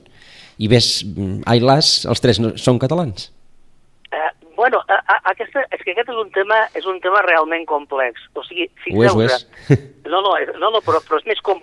[0.57, 0.89] I ves,
[1.51, 3.29] ai las, els tres no, són catalans.
[4.11, 7.65] Eh, bueno, a, a, aquesta, és que aquest és un tema és un tema realment
[7.67, 8.29] complex.
[8.35, 9.47] O sigui, és.
[10.05, 11.59] No, no, no, no però, però és més com...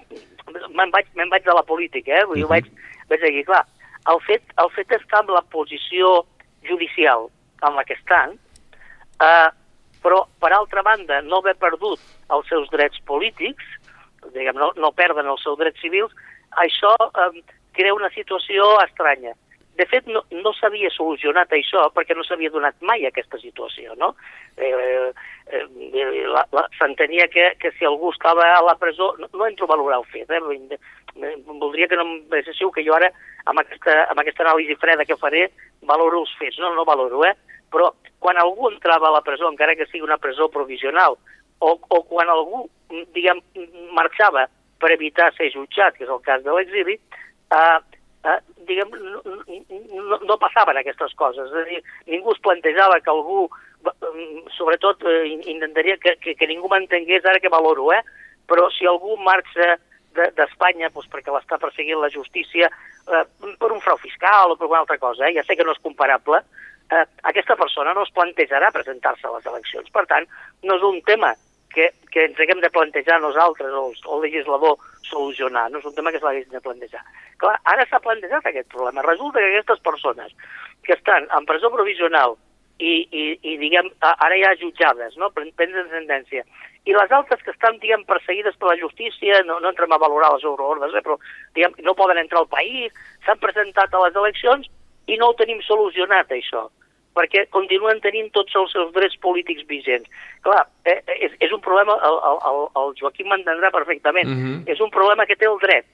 [0.74, 2.24] Me'n vaig, me vaig de la política, eh?
[2.26, 2.58] Vull dir, uh -huh.
[2.58, 2.66] vaig,
[3.08, 3.62] vaig dir, clar,
[4.10, 6.24] el fet, el fet d'estar amb la posició
[6.66, 7.28] judicial
[7.62, 8.34] en la que estan,
[9.22, 9.48] eh,
[10.02, 12.00] però, per altra banda, no haver perdut
[12.34, 13.64] els seus drets polítics,
[14.34, 16.12] diguem, no, no perden els seus drets civils,
[16.64, 19.34] això eh, crea una situació estranya.
[19.72, 24.10] De fet, no, no s'havia solucionat això perquè no s'havia donat mai aquesta situació, no?
[24.56, 24.68] Eh,
[25.48, 25.62] eh,
[26.76, 29.14] S'entenia que, que si algú estava a la presó...
[29.18, 30.78] No, no entro a valorar el fet, eh?
[31.46, 33.08] voldria que no em deixéssiu que jo ara,
[33.48, 35.48] amb aquesta, amb aquesta anàlisi freda que faré,
[35.88, 36.60] valoro els fets.
[36.60, 37.34] No, no valoro, eh?
[37.72, 37.90] Però
[38.22, 41.16] quan algú entrava a la presó, encara que sigui una presó provisional,
[41.62, 42.66] o, o quan algú,
[43.16, 43.40] diguem,
[43.96, 44.46] marxava
[44.82, 46.98] per evitar ser jutjat, que és el cas de l'exili,
[47.52, 47.78] eh,
[48.24, 48.38] eh,
[48.68, 48.90] diguem,
[50.08, 51.50] no, no, passaven aquestes coses.
[51.50, 53.46] És a dir, ningú es plantejava que algú,
[54.56, 58.02] sobretot, eh, intentaria que, que, que ningú m'entengués ara que valoro, eh?
[58.48, 59.76] però si algú marxa
[60.12, 63.24] d'Espanya de, doncs perquè l'està perseguint la justícia eh,
[63.58, 65.34] per un frau fiscal o per una altra cosa, eh?
[65.36, 66.42] ja sé que no és comparable,
[66.92, 69.88] eh, aquesta persona no es plantejarà presentar-se a les eleccions.
[69.94, 70.28] Per tant,
[70.62, 71.32] no és un tema
[71.74, 75.70] que, que ens haguem de plantejar nosaltres, el, el legislador, solucionar.
[75.70, 77.02] No és un tema que s'hagués de plantejar.
[77.42, 79.04] Clar, ara s'ha plantejat aquest problema.
[79.06, 80.34] Resulta que aquestes persones
[80.86, 82.36] que estan en presó provisional
[82.78, 85.30] i, i, i diguem, ara ja jutjades, no?
[85.34, 86.44] prenen sentència,
[86.84, 90.32] i les altres que estan, diguem, perseguides per la justícia, no, no entrem a valorar
[90.34, 91.18] les euroordes, eh, però
[91.54, 92.94] diguem, no poden entrar al país,
[93.26, 94.66] s'han presentat a les eleccions
[95.06, 96.66] i no ho tenim solucionat, això
[97.16, 100.08] perquè continuen tenint tots els seus drets polítics vigents.
[100.46, 104.58] Clar, eh, és, és un problema, el, el, el Joaquim m'entendrà perfectament, uh -huh.
[104.72, 105.86] és un problema que té el dret.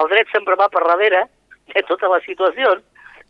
[0.00, 1.24] El dret sempre va per darrere
[1.74, 2.76] de tota la situació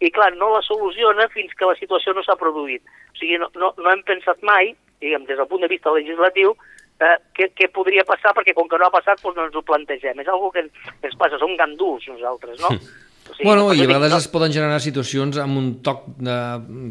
[0.01, 2.83] i, clar, no la soluciona fins que la situació no s'ha produït.
[3.14, 6.55] O sigui, no, no, no hem pensat mai, diguem, des del punt de vista legislatiu,
[7.01, 9.62] eh, què, què podria passar, perquè com que no ha passat, doncs no ens ho
[9.62, 10.20] plantegem.
[10.20, 10.64] És una que
[11.03, 12.68] ens passa, som ganduls nosaltres, no?
[13.28, 14.20] O sigui, bueno, i a vegades no...
[14.22, 16.38] es poden generar situacions amb un toc de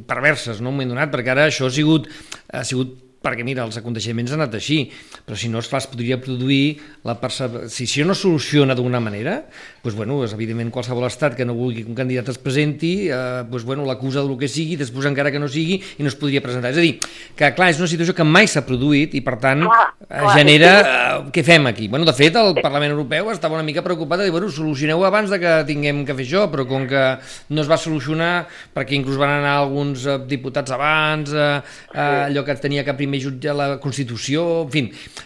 [0.10, 0.72] perverses, no?
[0.72, 2.10] Un moment donat, perquè ara això ha sigut,
[2.54, 4.84] ha sigut perquè mira, els aconteixements han anat així,
[5.26, 6.78] però si no es fa es podria produir
[7.08, 7.66] la percepció...
[7.72, 9.40] Si això no es soluciona d'una manera,
[9.84, 13.44] doncs, bueno, és evidentment qualsevol estat que no vulgui que un candidat es presenti, eh,
[13.50, 16.44] doncs, bueno, l'acusa del que sigui, després encara que no sigui, i no es podria
[16.46, 16.72] presentar.
[16.76, 16.94] És a dir,
[17.38, 20.36] que clar, és una situació que mai s'ha produït i per tant clar, eh, clar,
[20.38, 20.72] genera...
[20.78, 21.90] Eh, què fem aquí?
[21.92, 25.34] Bueno, de fet, el Parlament Europeu estava una mica preocupat de dir, bueno, solucioneu abans
[25.34, 27.04] de que tinguem que fer això, però com que
[27.50, 31.50] no es va solucionar, perquè inclús van anar alguns eh, diputats abans, eh,
[31.94, 34.82] eh, allò que tenia que primer jutjar la Constitució, en fi,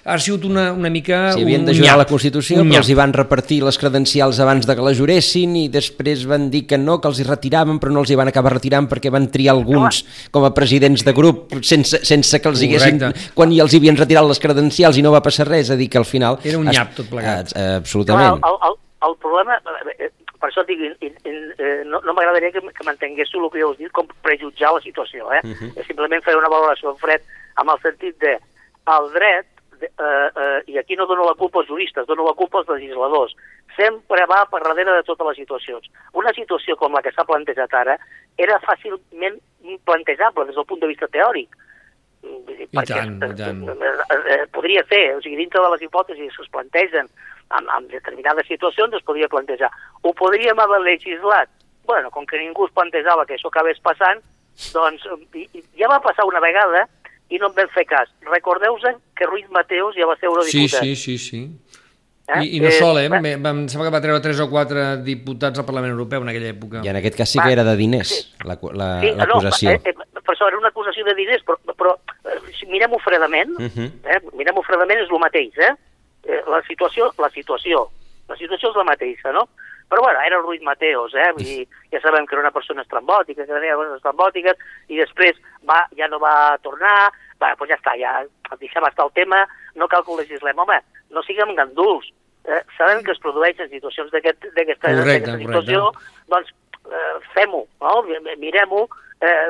[0.06, 1.32] ha sigut una, una mica...
[1.36, 4.76] Sí, havien de jurar la Constitució, però els hi van repartir les credencials abans de
[4.78, 8.06] que la juressin i després van dir que no, que els hi retiraven però no
[8.06, 12.04] els hi van acabar retirant perquè van triar alguns com a presidents de grup sense,
[12.08, 13.02] sense que els haguessin,
[13.38, 16.02] quan ja els havien retirat les credencials i no va passar res, a dir que
[16.02, 16.39] al final...
[16.46, 17.56] Era un nyap tot plegat.
[17.56, 18.39] Eh, absolutament.
[18.39, 19.58] Clar, el, el, el problema,
[19.98, 23.91] eh, per això dic, eh, no, no m'agradaria que, que mantinguéssiu el que heu dit
[23.93, 25.41] com prejutjar la situació, eh?
[25.43, 25.58] Uh mhm.
[25.62, 25.80] -huh.
[25.80, 27.21] És simplement fer una valoració en fred
[27.56, 28.38] amb el sentit de
[28.97, 29.45] el dret
[29.82, 33.36] eh, eh, i aquí no dono la culpa als juristes, dono la culpa als legisladors,
[33.75, 35.89] sempre va per darrere de totes les situacions.
[36.13, 37.97] Una situació com la que s'ha plantejat ara
[38.38, 39.39] era fàcilment
[39.86, 41.49] plantejable des del punt de vista teòric.
[42.21, 43.62] I perquè tant, i tant.
[43.69, 47.10] Eh, eh, podria ser, o sigui, dintre de les hipòtesis que es plantegen
[47.58, 49.72] en, en determinades situacions es podria plantejar.
[50.02, 51.50] Ho podríem haver legislat?
[51.86, 54.22] Bueno, com que ningú es plantejava que això acabés passant,
[54.74, 55.06] doncs
[55.80, 56.86] ja va passar una vegada
[57.32, 58.12] i no en vam fer cas.
[58.28, 58.84] Recordeu-vos
[59.18, 60.84] que Ruiz Mateos ja va ser eurodiputat.
[60.84, 61.42] Sí, sí, sí, sí.
[62.28, 62.44] Eh?
[62.44, 63.08] I, I no eh, sol, eh?
[63.08, 63.34] eh?
[63.36, 66.84] Em sembla que va treure 3 o 4 diputats al Parlament Europeu en aquella època.
[66.86, 68.14] I en aquest cas sí que era de diners,
[68.48, 69.74] l'acusació.
[69.74, 71.96] Sí, no, eh, per això era una acusació de diners, però, però
[72.60, 73.90] si mirem-ho fredament, uh -huh.
[74.16, 74.20] eh?
[74.38, 75.74] mirem-ho fredament és el mateix, eh?
[76.28, 77.88] La situació, la situació,
[78.30, 79.48] la situació és la mateixa, no?
[79.92, 81.32] Però bueno, era el Ruiz Mateos, eh?
[81.36, 85.42] Vull dir, ja sabem que era una persona estrambòtica, que tenia coses estrambòtiques, i després
[85.68, 87.10] va, ja no va tornar,
[87.42, 88.14] va, doncs ja està, ja
[88.62, 89.42] deixem estar el tema,
[89.76, 90.62] no cal que ho legislem.
[90.64, 90.78] Home,
[91.12, 92.08] no siguem ganduls.
[92.48, 92.62] Eh?
[92.78, 95.92] Sabem que es produeixen situacions d'aquesta aquest, situació,
[96.32, 96.56] doncs
[96.88, 97.98] eh, fem-ho, no?
[98.40, 98.86] mirem-ho.
[99.22, 99.50] Eh,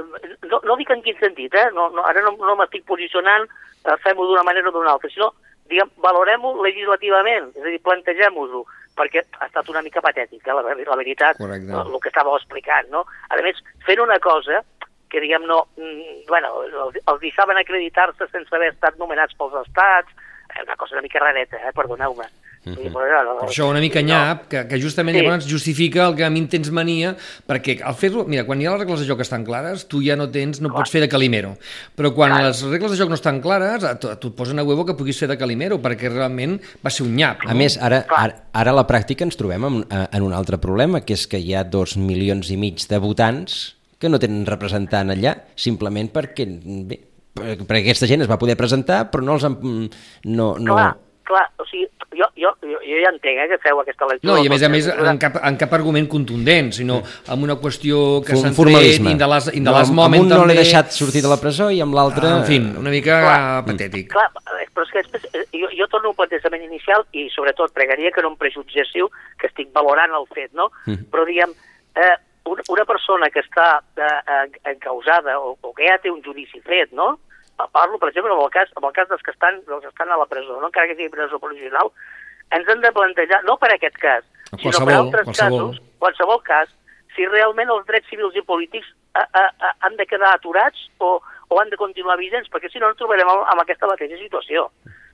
[0.50, 1.70] no, no dic en quin sentit, eh?
[1.78, 3.46] no, no, ara no, no m'estic posicionant,
[3.86, 5.30] eh, fem-ho d'una manera o d'una altra, sinó
[6.04, 8.66] valorem-ho legislativament, és a dir, plantegem-ho-ho,
[8.98, 11.72] perquè ha estat una mica patètic, eh, la, la veritat, Correcte.
[11.72, 13.06] el, el que estàveu explicant, no?
[13.30, 14.64] A més, fent una cosa
[15.10, 15.66] que, diguem, no...
[15.78, 20.12] mm, Bueno, els, els deixaven acreditar-se sense haver estat nomenats pels estats,
[20.56, 22.28] eh, una cosa una mica rareta, eh, perdoneu-me.
[22.64, 22.94] Mm -hmm.
[22.94, 25.24] Per això una mica nyap, que, que justament Sí.
[25.24, 27.16] llavors justifica el que a mi em tens mania,
[27.48, 28.26] perquè al fer-lo...
[28.26, 30.62] Mira, quan hi ha les regles de joc que estan clares, tu ja no tens,
[30.62, 30.78] no Clar.
[30.78, 31.58] pots fer de calimero.
[31.98, 32.44] Però quan Clar.
[32.44, 34.86] les regles de joc no estan clares, a tu, a tu et posen a huevo
[34.86, 37.40] que puguis fer de calimero, perquè realment va ser un nyap.
[37.48, 41.02] A més, ara, ara, ara a la pràctica ens trobem en, en un altre problema,
[41.02, 45.10] que és que hi ha dos milions i mig de votants que no tenen representant
[45.10, 46.46] allà, simplement perquè,
[46.86, 47.00] bé,
[47.34, 49.58] per- perquè aquesta gent es va poder presentar, però no els han...
[50.26, 50.96] No, no, Clar,
[51.32, 51.88] clar, o sigui,
[52.20, 54.34] jo, jo, jo, jo ja entenc eh, que feu aquesta lectura.
[54.34, 57.00] No, i a més a més, en cap, en cap argument contundent, sinó
[57.32, 59.12] amb una qüestió que un s'ha formalisme.
[59.16, 61.24] in de les, in de no, les amb- moment amb un no l'he deixat sortir
[61.26, 62.28] de la presó i amb l'altre...
[62.28, 63.66] Ah, en fi, una mica Clar.
[63.66, 64.10] patètic.
[64.14, 64.28] Clar,
[64.60, 68.12] eh, però és que després, eh, jo, jo torno al plantejament inicial i sobretot pregaria
[68.12, 70.70] que no em prejutgéssiu que estic valorant el fet, no?
[70.86, 71.08] Mhm.
[71.14, 71.56] Però diguem,
[71.96, 72.16] eh,
[72.52, 76.60] una, una persona que està eh, eh, encausada o, o que ja té un judici
[76.66, 77.20] fet, no?
[77.72, 80.10] Parlo, per exemple, en el cas, en el cas dels que estan, dels que estan
[80.12, 80.68] a la presó, no?
[80.68, 81.92] encara que sigui presó provisional,
[82.52, 84.24] ens hem de plantejar, no per aquest cas,
[84.58, 85.60] sinó per altres qualsevol.
[85.76, 86.70] casos, qualsevol cas,
[87.16, 91.20] si realment els drets civils i polítics a, a, a, han de quedar aturats o,
[91.50, 94.70] o han de continuar vigents, perquè si no ens trobarem amb, amb aquesta mateixa situació.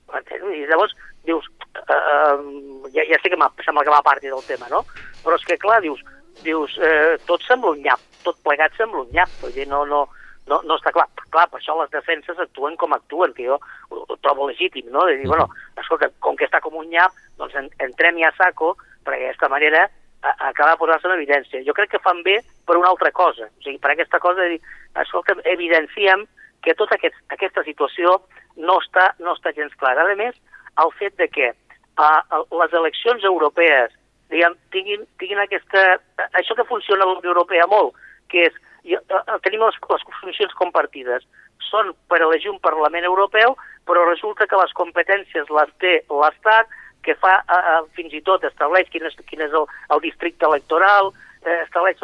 [0.08, 0.94] I llavors
[1.26, 1.44] dius,
[1.76, 4.84] uh, uh, ja, ja sé que m'ha- sembla que va a partir del tema, no?
[5.24, 6.00] Però és que, clar, dius,
[6.46, 10.06] dius eh, tot sembla un nyap, tot plegat sembla un nyap, vull dir, no, no,
[10.48, 11.06] no, no està clar.
[11.34, 15.04] Clar, per això les defenses actuen com actuen, que jo ho, ho trobo legítim, no?
[15.08, 18.36] De dir, bueno, escolta, com que està com un nyap, doncs en, entrem ja a
[18.38, 19.84] saco, perquè d'aquesta manera
[20.22, 21.62] a, acaba de posar-se en evidència.
[21.66, 24.56] Jo crec que fan bé per una altra cosa, o sigui, per aquesta cosa de
[24.56, 24.60] dir,
[25.04, 26.26] escolta, evidenciem
[26.64, 28.18] que tota aquest, aquesta situació
[28.58, 30.04] no està, no està gens clara.
[30.04, 30.36] A més,
[30.82, 33.94] el fet de que uh, les eleccions europees
[34.32, 35.98] diguem, tinguin, tinguin aquesta...
[36.36, 37.96] Això que funciona a la Unió Europea molt,
[38.32, 41.26] que és, jo, uh, tenim les, les funcions compartides,
[41.68, 43.56] són per elegir un Parlament Europeu,
[43.88, 46.70] però resulta que les competències les té l'Estat,
[47.04, 51.12] que fa, uh, fins i tot estableix quin és, quin és el, el districte electoral,
[51.44, 52.00] eh, estableix...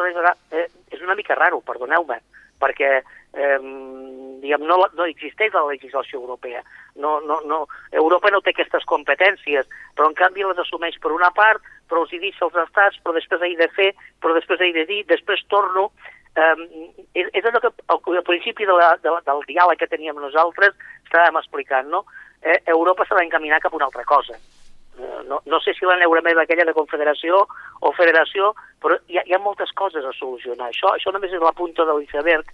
[0.53, 2.21] Eh, és una mica raro, perdoneu-me,
[2.63, 2.91] perquè
[3.35, 3.59] eh,
[4.43, 6.63] diguem, no, no existeix la legislació europea.
[6.95, 11.33] No, no, no, Europa no té aquestes competències, però en canvi les assumeix per una
[11.35, 13.91] part, però els hi deixa als estats, però després he de fer,
[14.23, 15.91] però després he de dir, després torno...
[16.35, 16.57] Eh,
[17.15, 20.75] és, és allò que al, al principi de la, de, del diàleg que teníem nosaltres
[21.07, 22.03] estàvem explicant, no?
[22.43, 24.35] Eh, Europa s'ha d'encaminar cap a una altra cosa.
[24.99, 27.45] Eh, no, no sé si la neuromeva aquella de confederació
[27.81, 30.73] o federació, però hi ha, hi ha moltes coses a solucionar.
[30.73, 32.51] Això, això només és la punta de l'iceberg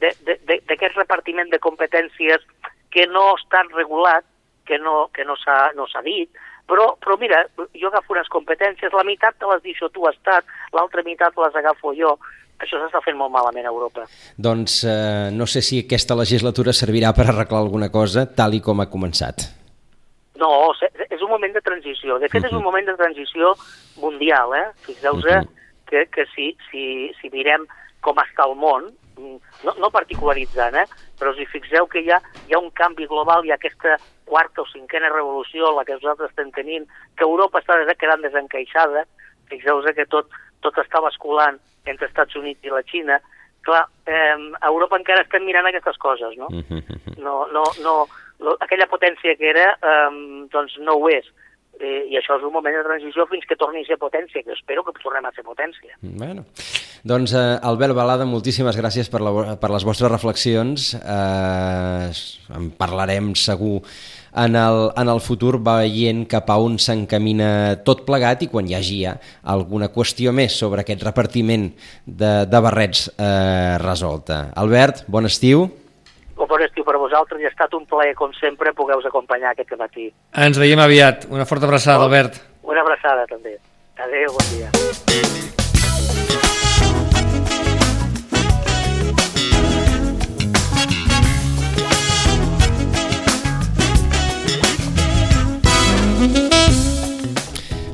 [0.00, 2.44] d'aquest repartiment de competències
[2.94, 4.26] que no està regulat,
[4.66, 6.30] que no, que no s'ha no dit,
[6.70, 7.42] però, però mira,
[7.74, 11.94] jo agafo unes competències, la meitat te les deixo tu, Estat, l'altra meitat les agafo
[11.98, 12.16] jo.
[12.60, 14.04] Això s'està fent molt malament a Europa.
[14.36, 18.82] Doncs eh, no sé si aquesta legislatura servirà per arreglar alguna cosa, tal i com
[18.84, 19.46] ha començat.
[20.40, 20.50] No,
[21.08, 22.18] és un moment de transició.
[22.20, 23.54] De fet, és un moment de transició
[24.00, 24.66] mundial, eh?
[24.84, 25.48] Fixeu-vos
[25.88, 26.84] que, que si, si,
[27.18, 27.66] si mirem
[28.04, 30.86] com està el món, mm, no, no particularitzant, eh?
[31.20, 33.98] Però si fixeu que hi ha, hi ha un canvi global, hi ha aquesta
[34.30, 36.86] quarta o cinquena revolució, la que nosaltres estem tenint,
[37.18, 39.04] que Europa està quedant desencaixada,
[39.50, 40.30] fixeu-vos que tot,
[40.64, 41.58] tot està basculant
[41.90, 43.20] entre Estats Units i la Xina,
[43.66, 46.48] clar, eh, a Europa encara estem mirant aquestes coses, no?
[47.18, 47.94] no, no, no,
[48.40, 51.28] no, aquella potència que era, um, doncs no ho és.
[51.80, 54.52] Eh, I això és un moment de transició fins que torni a ser potència, que
[54.52, 55.96] espero que tornem a ser potència.
[56.02, 56.44] Bueno,
[57.08, 60.92] doncs eh, Albert Balada, moltíssimes gràcies per, la, per les vostres reflexions.
[61.00, 62.10] Eh,
[62.56, 63.78] en parlarem segur
[64.36, 68.76] en el, en el futur veient cap a on s'encamina tot plegat i quan hi
[68.78, 71.70] hagi ja alguna qüestió més sobre aquest repartiment
[72.04, 74.50] de, de barrets eh, resolta.
[74.60, 75.70] Albert, bon estiu.
[76.40, 79.50] O bon estiu per a vosaltres i ha estat un plaer, com sempre, poder-vos acompanyar
[79.52, 80.06] aquest matí.
[80.32, 81.26] Ens veiem aviat.
[81.28, 82.40] Una forta abraçada, Albert.
[82.64, 83.58] Una abraçada, també.
[84.00, 84.72] Adéu, bon dia.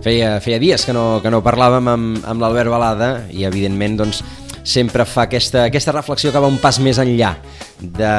[0.06, 4.22] Feia, feia dies que no, que no parlàvem amb, amb l'Albert Balada i evidentment doncs,
[4.66, 7.36] sempre fa aquesta, aquesta reflexió que va un pas més enllà
[7.78, 8.14] de,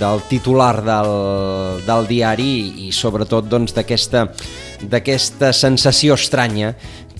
[0.00, 1.12] del titular del,
[1.86, 2.52] del diari
[2.86, 4.26] i sobretot doncs, d'aquesta
[4.76, 6.74] d'aquesta sensació estranya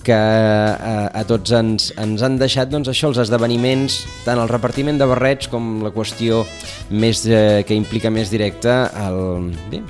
[0.07, 4.99] que a, a tots ens, ens han deixat doncs, això, els esdeveniments, tant el repartiment
[5.01, 6.45] de barrets com la qüestió
[6.89, 9.81] més, eh, que implica més directa el, bé,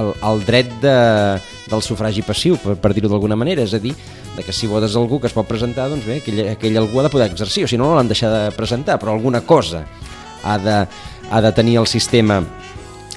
[0.00, 0.96] el, el dret de,
[1.70, 3.94] del sufragi passiu, per, per dir-ho d'alguna manera, és a dir,
[4.36, 7.06] de que si votes algú que es pot presentar, doncs bé, aquell, aquell algú ha
[7.06, 9.86] de poder exercir, o si no, no l'han deixat de presentar, però alguna cosa
[10.44, 10.78] ha de,
[11.30, 12.42] ha de tenir el sistema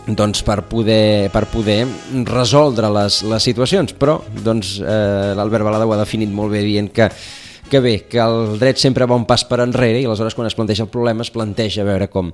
[0.07, 1.84] doncs per poder, per poder
[2.25, 6.89] resoldre les, les situacions, però doncs, eh, l'Albert Balada ho ha definit molt bé dient
[6.95, 7.11] que
[7.69, 10.57] que bé, que el dret sempre va un pas per enrere i aleshores quan es
[10.57, 12.32] planteja el problema es planteja a veure com,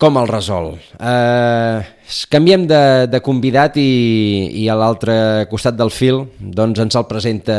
[0.00, 0.72] com el resol.
[0.96, 1.97] Eh,
[2.32, 7.56] canviem de, de convidat i, i a l'altre costat del fil doncs ens el presenta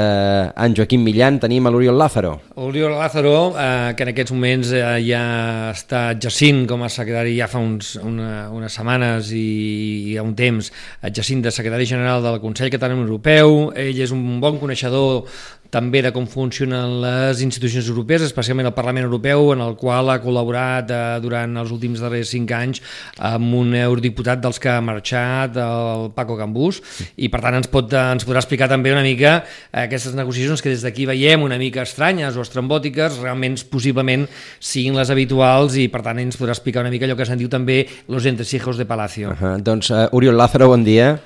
[0.58, 2.32] en Joaquim Millan, tenim a l'Oriol Lázaro.
[2.58, 5.22] Oriol Lázaro, eh, que en aquests moments eh, ja
[5.70, 10.72] està exercint com a secretari ja fa uns, una, unes setmanes i, i un temps,
[11.06, 15.30] exercint de secretari general del Consell Català Europeu, ell és un bon coneixedor
[15.70, 20.20] també de com funcionen les institucions europees, especialment el Parlament Europeu, en el qual ha
[20.22, 22.82] col·laborat eh, durant els últims darrers cinc anys
[23.30, 26.82] amb un eurodiputat dels que ha marxat, el Paco Gambús,
[27.18, 29.40] i per tant ens, pot, ens podrà explicar també una mica
[29.86, 34.28] aquestes negociacions que des d'aquí veiem una mica estranyes o estrambòtiques, realment possiblement
[34.60, 37.50] siguin les habituals i per tant ens podrà explicar una mica allò que se'n diu
[37.52, 39.30] també los entresijos de Palacio.
[39.30, 39.58] Uh -huh.
[39.62, 41.20] Doncs uh, Oriol Lázaro, bon dia.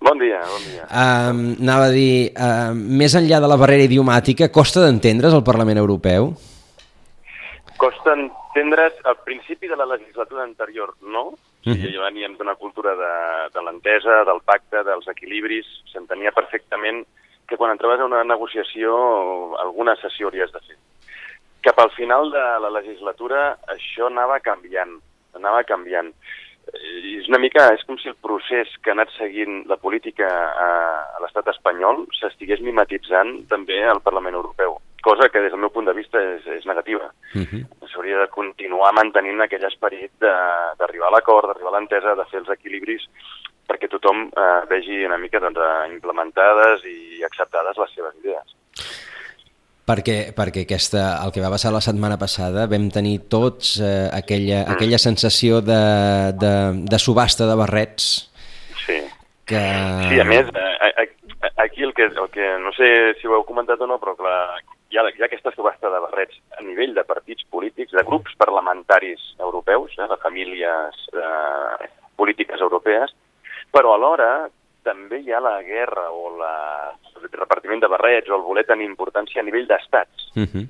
[0.00, 0.84] Bon dia, bon dia.
[0.86, 5.80] Uh, anava a dir, uh, més enllà de la barrera idiomàtica, costa d'entendre's el Parlament
[5.82, 6.32] Europeu?
[7.78, 11.34] Costa entendre's al principi de la legislatura anterior, no?
[11.68, 11.74] -huh.
[11.74, 13.14] Sí, jo veníem d'una cultura de,
[13.54, 17.04] de l'entesa, del pacte, dels equilibris, s'entenia perfectament
[17.48, 18.94] que quan entraves a una negociació
[19.60, 20.76] alguna sessió hauries de fer.
[21.64, 24.98] Cap al final de la legislatura això anava canviant,
[25.34, 26.12] anava canviant
[26.72, 30.68] és una mica, és com si el procés que ha anat seguint la política a,
[31.16, 35.88] a l'estat espanyol s'estigués mimetitzant també al Parlament Europeu, cosa que des del meu punt
[35.88, 37.10] de vista és, és negativa.
[37.34, 37.62] Uh -huh.
[37.88, 42.50] S'hauria de continuar mantenint aquell esperit d'arribar a l'acord, d'arribar a l'entesa, de fer els
[42.50, 43.08] equilibris
[43.68, 45.60] perquè tothom eh, vegi una mica doncs,
[45.92, 49.07] implementades i acceptades les seves idees
[49.88, 54.64] perquè, perquè aquesta, el que va passar la setmana passada vam tenir tots eh, aquella,
[54.64, 54.74] mm.
[54.76, 55.82] aquella sensació de,
[56.36, 58.08] de, de subhasta de barrets
[58.84, 58.98] sí.
[59.48, 59.62] que...
[60.10, 61.08] Sí, a més, eh,
[61.56, 64.60] aquí el que, el que no sé si ho heu comentat o no, però clar,
[64.90, 68.36] hi ha, hi ha aquesta subhasta de barrets a nivell de partits polítics, de grups
[68.40, 73.14] parlamentaris europeus, eh, de famílies eh, polítiques europees,
[73.72, 74.48] però alhora
[74.84, 75.87] també hi ha la guerra
[78.28, 80.30] de barrets o el voler tenir importància a nivell d'estats.
[80.36, 80.66] Uh -huh.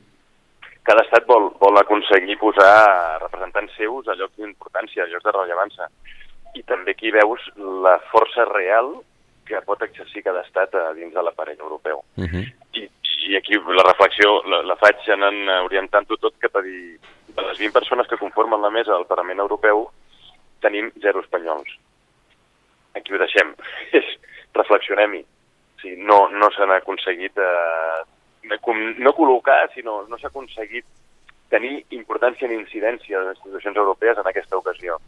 [0.82, 5.88] Cada estat vol, vol aconseguir posar representants seus a llocs d'importància, a llocs de rellevància.
[6.54, 9.02] I també aquí veus la força real
[9.44, 12.02] que pot exercir cada estat a dins de l'aparell europeu.
[12.16, 12.52] Uh -huh.
[12.74, 12.90] I,
[13.28, 16.98] I aquí la reflexió la, la faig anant orientant-ho tot cap a dir
[17.36, 19.90] de les 20 persones que conformen la mesa del Parlament Europeu
[20.60, 21.68] tenim zero espanyols
[22.98, 23.54] aquí ho deixem.
[24.60, 25.24] Reflexionem-hi.
[25.82, 28.00] Sigui, no no s'han aconseguit eh,
[28.48, 30.84] no col·locar, sinó no s'ha aconseguit
[31.52, 34.98] tenir importància ni incidència de les institucions europees en aquesta ocasió.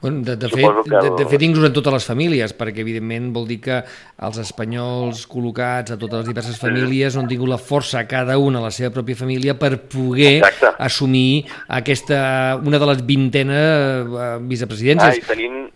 [0.00, 0.82] Bueno, de, de, fet, el...
[0.84, 3.80] de, de fet, inclús en totes les famílies, perquè evidentment vol dir que
[4.28, 7.18] els espanyols col·locats a totes les diverses famílies sí.
[7.18, 10.70] han tingut la força cada una a la seva pròpia família per poder Exacte.
[10.86, 11.48] assumir
[11.80, 12.20] aquesta,
[12.62, 15.18] una de les vintena eh, vicepresidències.
[15.18, 15.66] Ah, i tenint,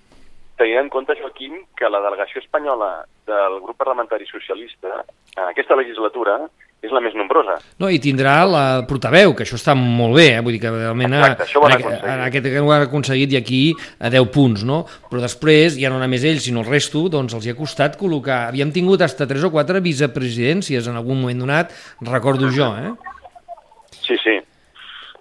[0.63, 5.03] tenint en compte, Joaquim, que la delegació espanyola del grup parlamentari socialista
[5.37, 6.39] en aquesta legislatura
[6.83, 7.55] és la més nombrosa.
[7.79, 10.41] No, i tindrà la portaveu, que això està molt bé, eh?
[10.43, 12.09] vull dir que realment Exacte, això ho han aconseguit.
[12.11, 13.61] En aquest que ho han aconseguit i aquí
[14.03, 14.81] a 10 punts, no?
[15.11, 18.41] Però després, ja no només ells, sinó el resto, doncs els hi ha costat col·locar...
[18.51, 21.77] Havíem tingut hasta 3 o 4 vicepresidències en algun moment donat,
[22.11, 22.91] recordo jo, eh?
[24.03, 24.41] Sí, sí.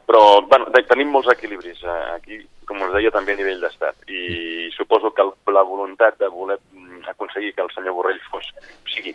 [0.09, 1.85] Però, bueno, tenim molts equilibris.
[1.85, 1.99] Eh?
[2.17, 4.07] Aquí com us deia, també a nivell d'estat.
[4.07, 8.47] I suposo que el, la voluntat de voler mm, aconseguir que el senyor Borrell fos,
[8.55, 9.13] o sigui,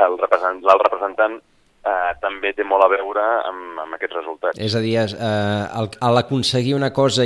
[0.00, 4.60] l'alt representant, representant eh, també té molt a veure amb, amb aquests resultats.
[4.60, 7.22] És a dir, eh, a l'aconseguir una cosa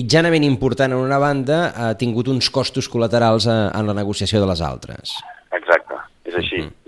[0.00, 4.40] mitjanament important en una banda ha tingut uns costos col·laterals a, eh, en la negociació
[4.40, 5.16] de les altres.
[5.52, 6.60] Exacte, és així.
[6.60, 6.79] Uh -huh.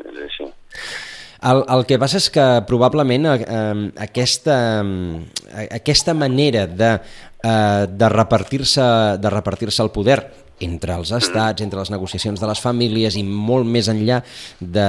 [1.43, 3.59] El, el que passa és que probablement eh,
[4.05, 4.57] aquesta,
[5.64, 6.93] aquesta manera de,
[7.43, 8.86] eh, de repartir-se
[9.18, 10.20] de repartir-se el poder
[10.62, 14.20] entre els estats, entre les negociacions de les famílies i molt més enllà
[14.61, 14.88] de,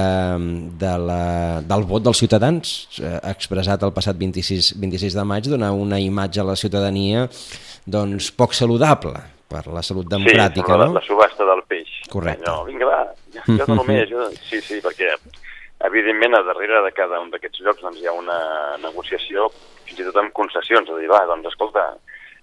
[0.80, 1.22] de la,
[1.66, 6.44] del vot dels ciutadans, eh, expressat el passat 26, 26 de maig, donar una imatge
[6.44, 7.28] a la ciutadania
[7.86, 9.18] doncs, poc saludable
[9.50, 10.70] per la salut democràtica.
[10.70, 11.00] Sí, la, no?
[11.00, 11.90] la subhasta del peix.
[12.14, 12.46] Correcte.
[12.48, 13.02] No, vinga, va,
[13.42, 14.06] jo dono més.
[14.10, 14.30] Jo...
[14.50, 15.12] Sí, sí, perquè
[15.84, 18.40] Evidentment, a darrere de cada un d'aquests llocs doncs, hi ha una
[18.82, 19.50] negociació,
[19.86, 21.90] fins i tot amb concessions, a dir, va, doncs escolta,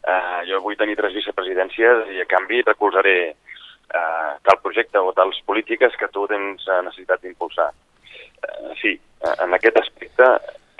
[0.04, 5.40] eh, jo vull tenir tres vicepresidències i a canvi recolzaré eh, tal projecte o tals
[5.46, 7.70] polítiques que tu tens eh, necessitat d'impulsar.
[8.40, 8.92] Eh, sí,
[9.24, 10.28] eh, en aquest aspecte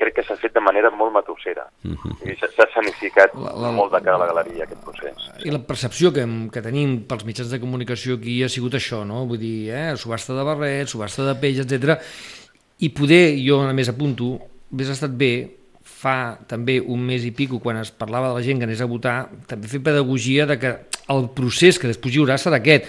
[0.01, 1.67] crec que s'ha fet de manera molt matossera.
[1.85, 2.37] Uh -huh.
[2.57, 5.17] S'ha sanificat La- la, la- la, molt de cara a la galeria aquest procés.
[5.45, 9.27] I la percepció que, que tenim pels mitjans de comunicació aquí ha sigut això, no?
[9.27, 12.01] Vull dir, eh, subhasta de barrets, subhasta de peix, etc.
[12.81, 14.39] I poder, jo a més apunto,
[14.73, 15.33] hauria estat bé
[16.01, 18.89] fa també un mes i pico, quan es parlava de la gent que anés a
[18.89, 19.17] votar,
[19.51, 20.77] també fer pedagogia de que
[21.13, 22.87] el procés que després hi haurà serà aquest.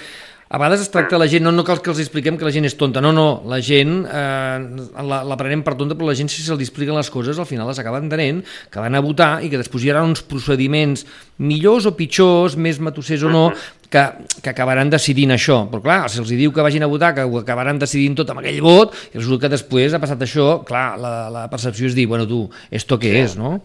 [0.51, 2.67] A vegades es tracta la gent, no, no cal que els expliquem que la gent
[2.67, 6.27] és tonta, no, no, la gent eh, la, la prenem per tonta, però la gent
[6.31, 9.51] si se'ls expliquen les coses al final les acaba entenent, que van a votar i
[9.51, 11.05] que després hi haurà uns procediments
[11.39, 13.45] millors o pitjors, més matossers o no,
[13.91, 14.03] que,
[14.41, 15.65] que acabaran decidint això.
[15.71, 18.41] Però clar, si els diu que vagin a votar, que ho acabaran decidint tot amb
[18.41, 22.07] aquell vot, i resulta que després ha passat això, clar, la, la percepció és dir,
[22.09, 23.57] bueno, tu, esto què és, no?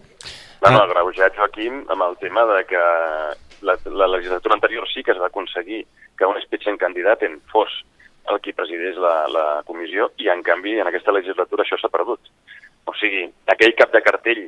[0.61, 2.83] Bueno, agreujat, Joaquim, amb el tema de que
[3.63, 5.85] la, la legislatura anterior sí que es va aconseguir
[6.19, 7.71] que un candidat en fos
[8.33, 12.33] el qui presideix la, la comissió i, en canvi, en aquesta legislatura això s'ha perdut.
[12.87, 14.43] O sigui, aquell cap de cartell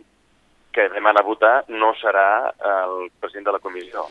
[0.74, 4.08] que demana votar no serà el president de la comissió.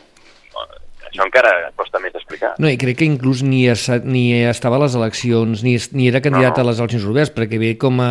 [1.08, 2.50] Això encara costa més d'explicar.
[2.60, 6.04] No, i crec que inclús ni, es, ni estava a les eleccions, ni, es- ni
[6.10, 6.68] era candidat No, no.
[6.68, 8.08] a les eleccions europees, perquè ve com a,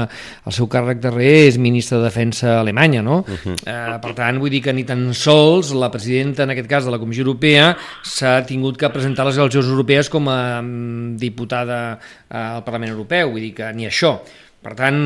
[0.47, 3.19] el seu càrrec darrer és ministre de Defensa alemanya, no?
[3.19, 3.53] Uh -huh.
[3.67, 6.91] eh, per tant, vull dir que ni tan sols la presidenta, en aquest cas, de
[6.91, 11.99] la Comissió Europea, s'ha tingut que presentar a les eleccions europees com a mm, diputada
[12.31, 14.17] eh, al Parlament Europeu, vull dir que ni això.
[14.63, 14.97] Per tant,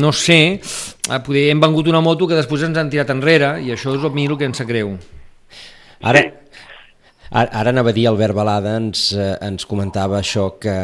[0.00, 0.54] no sé,
[1.10, 4.02] eh, poder hem vengut una moto que després ens han tirat enrere, i això és
[4.02, 4.96] a mi el que em sap greu.
[6.02, 6.30] Ara, Sí.
[7.30, 10.76] Ara, ara anava a dir, Albert Balada ens, eh, ens comentava això, que,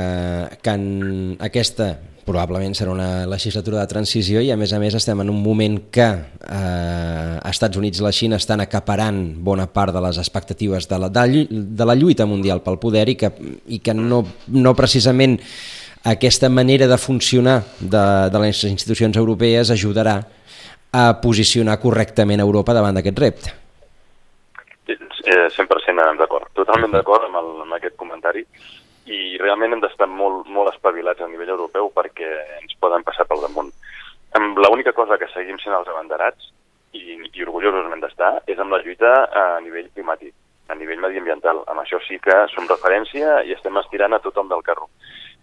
[0.62, 5.20] que en aquesta probablement serà una legislatura de transició i a més a més estem
[5.24, 10.03] en un moment que eh, Estats Units i la Xina estan acaparant bona part de
[10.05, 13.32] les expectatives de la, de, de la lluita mundial pel poder i que,
[13.66, 14.22] i que no,
[14.55, 15.38] no precisament
[16.05, 20.20] aquesta manera de funcionar de, de les institucions europees ajudarà
[20.93, 23.59] a posicionar correctament Europa davant d'aquest repte.
[25.22, 26.32] Eh, 100% d'acord,
[26.63, 28.47] totalment d'acord amb, amb aquest comentari
[29.11, 33.43] i realment hem d'estar molt, molt espavilats a nivell europeu perquè ens poden passar pel
[33.43, 33.73] damunt.
[34.39, 36.53] L'única cosa que seguim sent els abanderats
[36.95, 40.35] i, i orgullosos n'hem d'estar és amb la lluita a nivell climàtic,
[40.71, 41.65] a nivell mediambiental.
[41.67, 44.89] Amb això sí que som referència i estem estirant a tothom del carro.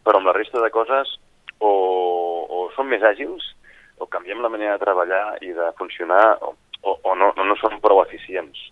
[0.06, 1.18] Però amb la resta de coses
[1.60, 3.54] o, o som més àgils
[4.00, 7.60] o canviem la manera de treballar i de funcionar o, o, o no, no, no
[7.60, 8.70] som prou eficients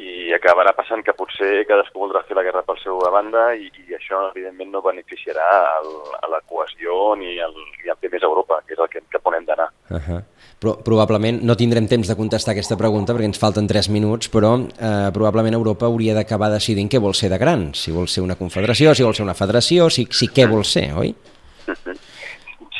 [0.00, 3.96] i acabarà passant que potser cadascú voldrà fer la guerra per seva banda i, i
[3.98, 5.48] això evidentment no beneficiarà
[5.82, 5.90] el,
[6.22, 7.54] a la cohesió ni el
[8.02, 9.68] fer més Europa, que és el que cap on hem d'anar.
[9.90, 10.20] Uh -huh.
[10.62, 14.58] Però probablement no tindrem temps de contestar aquesta pregunta perquè ens falten 3 minuts, però
[14.58, 18.36] eh, probablement Europa hauria d'acabar decidint què vol ser de gran, si vol ser una
[18.36, 21.14] confederació, si vol ser una federació, si, si què vol ser, oi?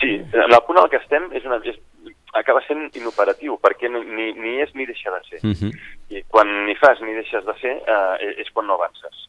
[0.01, 1.77] Sí, en el punt al que estem és una, és,
[2.33, 5.41] acaba sent inoperatiu, perquè ni, ni, és ni deixa de ser.
[5.43, 5.73] Uh -huh.
[6.09, 9.29] I quan ni fas ni deixes de ser, eh, és quan no avances.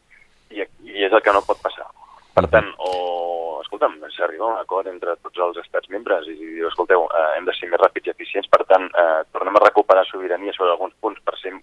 [0.49, 1.87] I, I és el que no pot passar.
[2.33, 6.67] Per tant, o, escolta'm, s'arriba a un acord entre tots els estats membres i diu,
[6.67, 10.05] escolteu, eh, hem de ser més ràpids i eficients, per tant, eh, tornem a recuperar
[10.05, 11.53] sobirania sobre alguns punts per ser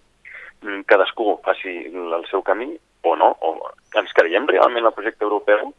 [0.85, 5.73] cadascú faci el seu camí o no, o ens creiem realment el projecte europeu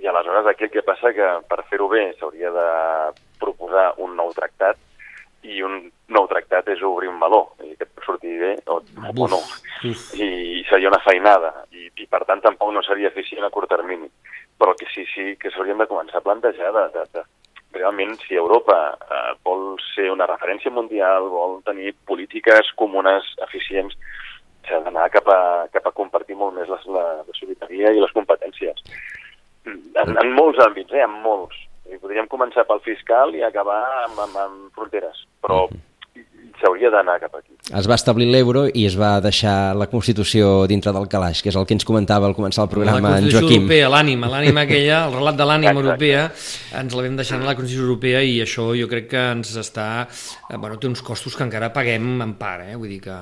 [0.00, 2.68] i aleshores aquí el que passa que per fer-ho bé s'hauria de
[3.40, 4.78] proposar un nou tractat
[5.42, 9.28] i un nou tractat és obrir un meló, i que et sortir bé o, o
[9.30, 9.40] no.
[9.80, 14.10] I seria una feinada, i, i per tant tampoc no seria eficient a curt termini.
[14.60, 17.24] Però que sí, sí, que s'haurien de començar a plantejar de, de, de,
[17.72, 23.96] realment si Europa eh, vol ser una referència mundial, vol tenir polítiques comunes eficients,
[24.68, 25.40] s'ha d'anar cap, a,
[25.72, 28.84] cap a compartir molt més les, la, la sobirania i les competències.
[29.66, 31.56] En, en molts àmbits, eh, en molts.
[31.90, 35.64] I podríem començar pel fiscal i acabar amb, amb, amb fronteres, però
[36.60, 37.54] s'hauria d'anar cap aquí.
[37.76, 41.56] Es va establir l'euro i es va deixar la Constitució dintre del calaix, que és
[41.56, 43.62] el que ens comentava al començar el programa la en Constitució Joaquim.
[43.64, 46.26] Europea, l'ànima, l'ànima aquella, el relat de l'ànima europea,
[46.82, 49.88] ens la vam deixar en la Constitució Europea i això jo crec que ens està...
[50.50, 52.76] eh, Bueno, té uns costos que encara paguem en part, eh?
[52.76, 53.18] Vull dir que...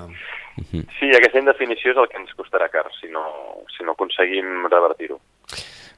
[0.99, 3.22] Sí, aquesta indefinició és el que ens costarà car si no,
[3.76, 5.20] si no aconseguim revertir-ho.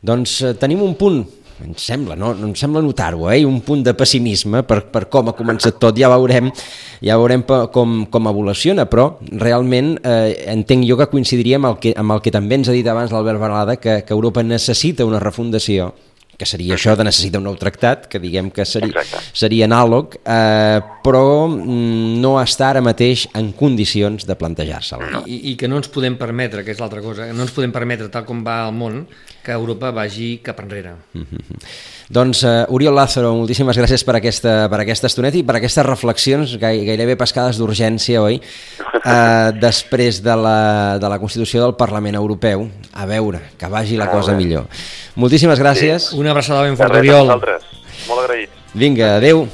[0.06, 1.20] Doncs eh, tenim un punt,
[1.60, 3.42] em sembla, no, em sembla notar-ho, eh?
[3.44, 6.48] un punt de pessimisme per, per com ha començat tot, ja veurem,
[7.04, 7.44] ja veurem
[7.74, 12.22] com, com evoluciona, però realment eh, entenc jo que coincidiria amb el que, amb el
[12.24, 15.92] que també ens ha dit abans l'Albert Balada, que, que Europa necessita una refundació
[16.40, 19.36] que seria això de necessitar un nou tractat, que diguem que seria, Exacte.
[19.36, 25.20] seria anàleg, eh, però mm, no està ara mateix en condicions de plantejar-se'l.
[25.26, 28.08] I, I que no ens podem permetre, que és l'altra cosa, no ens podem permetre,
[28.12, 29.02] tal com va el món,
[29.44, 30.96] que Europa vagi cap enrere.
[32.10, 36.56] Doncs, uh, Oriol Lázaro, moltíssimes gràcies per aquesta, per aquesta estoneta i per aquestes reflexions
[36.58, 38.40] gai, gairebé pescades d'urgència, oi?
[38.98, 40.56] Uh, després de la,
[40.98, 42.66] de la Constitució del Parlament Europeu.
[42.98, 44.66] A veure, que vagi la cosa millor.
[45.14, 46.10] Moltíssimes gràcies.
[46.18, 47.30] Una abraçada ben De forta, Oriol.
[47.30, 48.58] Molt agraïts.
[48.74, 49.46] Vinga, adeu.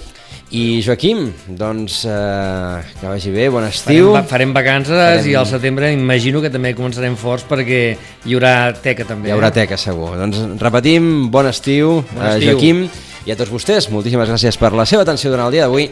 [0.55, 4.13] I Joaquim, doncs uh, que vagi bé, bon estiu.
[4.15, 7.81] Farem, farem vacances Farem- i al setembre imagino que també començarem forts perquè
[8.25, 9.33] hi haurà teca també.
[9.33, 9.57] Hi haurà eh?
[9.59, 10.15] teca, segur.
[10.21, 12.53] Doncs repetim, bon estiu, Bon eh, estiu.
[12.53, 12.85] Joaquim,
[13.27, 15.91] i a tots vostès, moltíssimes gràcies per la seva atenció durant el dia d'avui.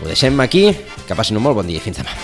[0.00, 0.70] Ho deixem aquí,
[1.04, 2.16] que passin un molt bon dia i fins demà.